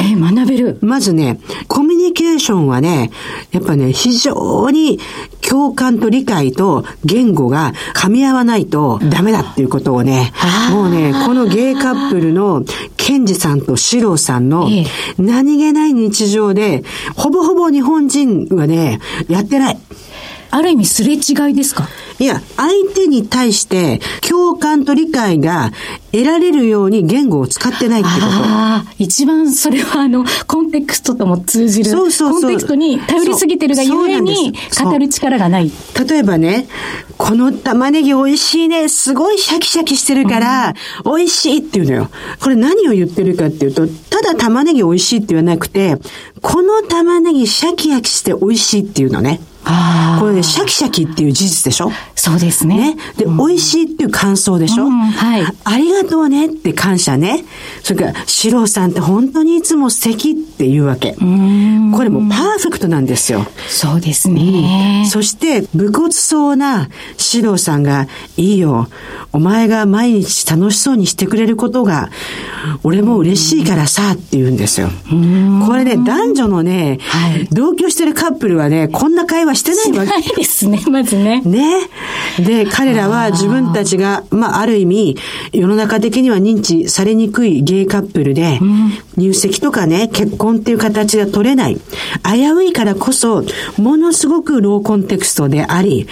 [0.03, 0.79] え学べる。
[0.81, 3.11] まずね、コミュニケーションはね、
[3.53, 4.99] やっぱね、非常に
[5.41, 10.33] 共感と理解と言語が噛み合わないとダメだっていうことをね、
[10.71, 12.65] もうね、このゲイカップルの
[12.97, 14.69] ケンジさんとシローさんの
[15.19, 16.85] 何気ない日常で、
[17.17, 19.79] ほぼほぼ日本人はね、やってない。
[20.51, 21.89] ある意味すれ違いですか？
[22.19, 25.71] いや、相手に対して共感と理解が
[26.13, 28.27] 得られるように言語を使ってないってこと。
[28.27, 31.91] ああ、一番それはあの、コンテクストとも通じる。
[31.91, 35.71] そうそうそうコンテクストに頼りすぎてるがゆえに語る力がない。
[36.09, 36.69] 例えばね、
[37.17, 40.75] この玉ねぎ美味しいね、すごいシャキシャキしてるから、
[41.05, 42.11] 美味しいっていうのよ。
[42.43, 45.97] これ何を言ってるかっていうと、ただ玉ねぎ美味しいって言わなくて、
[46.43, 49.41] この玉ねぎシャキシャキして美味しいっていうのね。
[50.19, 51.93] これね、シャキシャキっていう事実でしょ？
[52.15, 52.95] そうですね。
[52.95, 52.97] ね。
[53.17, 55.45] で、うん、美味しいっていう感想でしょ、うん、はい。
[55.65, 57.45] ありがとうねって感謝ね。
[57.83, 61.13] それから、シローさんって本当にいつも素敵っていうわけ。
[61.13, 63.47] これもパーフェクトなんですよ。
[63.69, 65.03] そうですね。
[65.05, 68.07] うん、そして、武骨そうなシローさんが、
[68.37, 68.89] いいよ。
[69.33, 72.11] お前が毎日楽しそうにしてくれることが、
[72.83, 74.91] 俺も嬉しいからさって言うんですよ。
[75.67, 80.11] これね、男女のね、はい、同居してるカップルはね、こんな会話してないわけ。
[80.11, 81.43] ないですね、 まずね。
[81.45, 81.89] ね。
[82.39, 85.17] で、彼らは自分たちが、まあ、ある意味、
[85.53, 91.79] 世の中的には認知されにくいゲイカップルで、うん、入籍とかね、結婚っていう形が取れない。
[92.25, 93.45] 危ういからこそ、
[93.77, 96.07] ものすごくローコンテクストであり、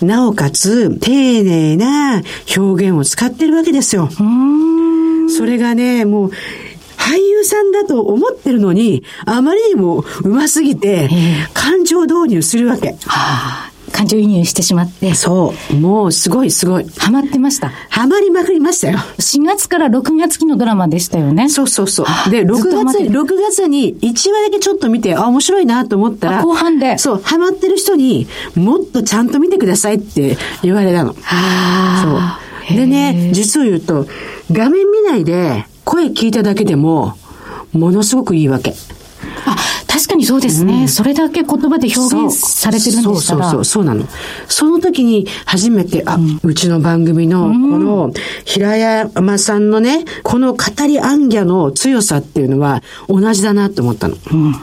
[0.00, 2.22] なおかつ、丁寧な
[2.56, 4.08] 表現を使ってるわけですよ。
[5.28, 6.30] それがね、もう、
[6.96, 11.08] 俳優さんだと思ってるのに、あまりにも上手すぎて、
[11.52, 12.90] 感情導入するわけ。
[13.06, 15.14] はあ感情移入してしまって。
[15.14, 15.74] そう。
[15.74, 16.86] もうすごいすごい。
[16.98, 17.68] ハマってました。
[17.88, 18.98] ハマりまくりましたよ。
[18.98, 21.48] 4月から6月期のドラマでしたよね。
[21.48, 22.30] そうそうそう。
[22.30, 26.98] で、6月、6月に1話だけちょっと見て、あ、面白いなと思ったら、後半で。
[26.98, 28.26] そう、ハマってる人に
[28.56, 31.14] もっとちゃんと見てくださいって言われたの。
[31.22, 32.76] はそう。
[32.76, 34.08] でね、実を言うと、
[34.50, 37.14] 画面見ないで声聞いただけでも、
[37.72, 38.74] ものすごくいいわけ。
[39.46, 39.56] あ、
[39.86, 40.82] 確かにそうですね。
[40.82, 44.06] うん、それだけ言葉で表現されてるんですからそうそうそう、そうなの。
[44.48, 48.12] その時に初めて、あ、うん、うちの番組の、この、
[48.44, 54.16] 平山さんのね、この語りアンギャの強さっていうのは同じだなと思ったの。
[54.32, 54.54] うん、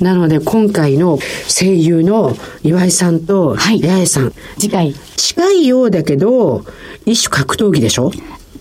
[0.00, 1.18] なので、今回の
[1.48, 4.24] 声優の岩井さんと八重さん。
[4.24, 4.94] はい、次回。
[5.16, 6.64] 近いようだけど、
[7.06, 8.12] 一種格闘技でしょ？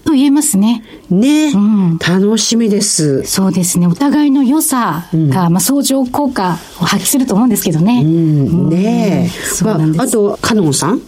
[0.08, 0.84] と言えますね。
[1.10, 3.24] ね、うん、楽しみです。
[3.24, 3.88] そうですね。
[3.88, 8.02] お互いの良さが、うん、まあ、相乗効果を発揮すると思うんですけどね。
[8.04, 9.64] うん、ねえ。
[9.66, 11.02] まあ、あと、カノンさん？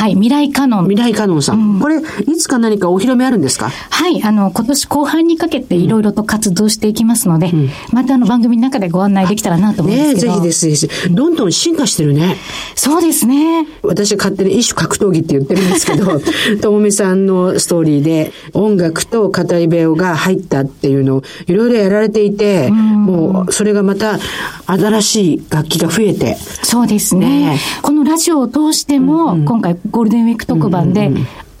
[0.00, 0.88] はい、未来カノン。
[0.88, 1.74] 未来カノンさん。
[1.74, 3.68] うん、これ、いつか何かお披露目あるんですか？
[3.68, 10.14] はい、あの、今年後半にかけていろいろと活動していきますので、うん、またあの番組の中でご案内できたらなと思うんです。
[10.14, 11.14] ねぜひです、ぜひ。
[11.14, 12.36] どんどん進化してるね。
[12.74, 13.66] そうですね。
[13.82, 16.18] 私勝手に一種格闘技って言ってるんですけど、
[16.62, 24.18] ともみさんのストーリーで音楽と語り部が入ったっていうのをいろいろやられていて、もうそれがまた
[24.64, 26.38] 新しい楽器が増えて。
[26.62, 27.28] そうですね。
[27.28, 31.10] ねこのラジオを通しても、今回ゴールデンウィーク特番で、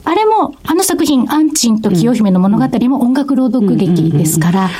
[0.02, 4.70] あれも、あの作品、アンチンと清姫の物語も音楽朗読劇ですから、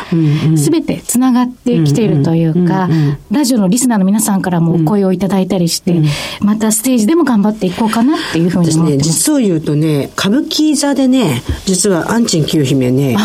[0.56, 2.88] すべて繋がってきているというか、
[3.30, 6.00] ラジオのリスナーの皆さんからもお声をいただいたりして、
[6.40, 9.10] またステージでも頑張っていこうかなっていうふうに思ってます。
[9.10, 13.16] 実を言うとね、歌舞伎座でね、実はアンチン清姫ね、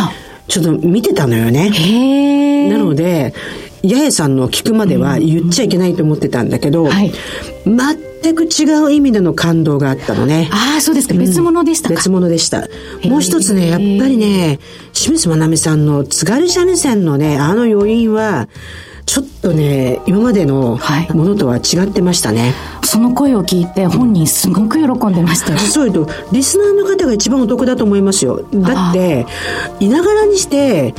[0.48, 2.70] ちょっと見てたのよね。
[2.70, 3.34] なので、
[3.88, 7.12] 八重さんの聞くまでは言っちゃいけないと思ってたんだけど、はい、
[7.66, 10.50] 全く違う意味での感動があったのね。
[10.52, 11.14] ああ、そうですか。
[11.14, 12.68] 別物でしたか、うん、別物でした。
[13.04, 14.60] もう一つね、やっぱりね、
[14.94, 18.48] 清水まなみさんの津軽三味線のね、あの余韻は、
[19.06, 20.80] ちょっとね、今までの
[21.14, 22.42] ものとは違ってましたね。
[22.42, 25.60] はい、その声を聞いて本人すごく喜んでましたよ。
[25.60, 28.48] そういうと、リスナーの方が一番お得だと思いますよ。
[28.52, 29.28] だって、
[29.80, 30.96] いながらにして、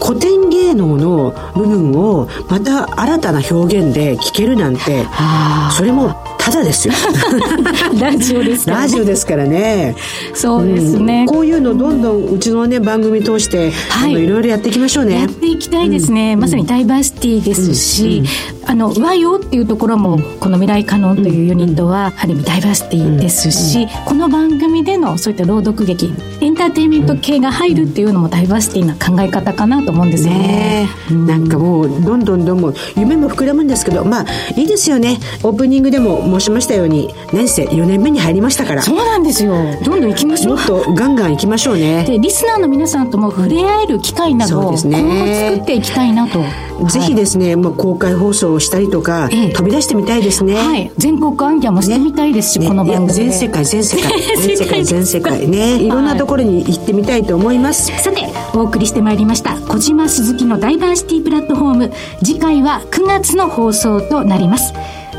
[0.00, 5.06] 古典芸能の部分をまた新たな表現で聞けるなんて
[5.76, 6.14] それも
[6.50, 6.94] ただですよ。
[8.00, 9.94] ラジオですから、ね、ラジオですからね。
[10.34, 15.20] そうですね、うん、こういうのどんどんうちのね番組通して、はい、いろいろやっていきましょうね。
[15.20, 18.22] やっていきたいですね、うん、まさにダイバーシティですし、
[18.62, 30.38] うん、あの和洋っていうところもこの未来カノンというユニットはある意味ダイバーシティですし、この番組でのそういった朗読劇エンターテインメント系が入るっていうのもダイバーシティな考え方かなと思うんですよね。
[30.78, 34.26] ね、なんかもうどんどんどんどん夢も膨らむんですけどまあ
[34.56, 35.18] いいですよね。
[35.42, 38.82] オープニングでも申しましたように年生4年目に入りましたから。
[38.82, 39.54] そうなんですよ。
[39.84, 40.56] どんどん行きましょう。
[40.56, 42.04] もっとガンガン行きましょうね。
[42.04, 46.44] でリスナーの皆さんとも触れ合える機会などを今後作っていきたいなと、
[46.86, 50.54] ぜひですね、もう公開放送をしたりとか、ええ、飛び出してみたいですね。
[50.54, 50.92] はい。
[50.96, 53.08] 全国アンギャもしてみたいですし、ね、この番組。
[53.12, 54.12] 全世界、全世界。
[54.36, 55.76] 全世界、全世界ね。
[55.76, 55.88] い。
[55.88, 57.86] ろんなところに行ってみたいと思います。
[58.00, 61.92] さて、お送りしてまいりました、小島鈴木のダイバーシティプラットフォーム。
[62.24, 64.72] 次回は9月の放送となります。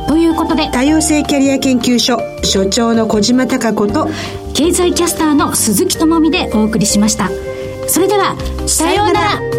[0.07, 4.07] ということで多様性キャリア研究所所長の小島貴子と
[4.53, 7.29] 経済キャスターの鈴木智美でお送りしました。
[7.87, 8.35] それでは
[8.67, 9.59] さようなら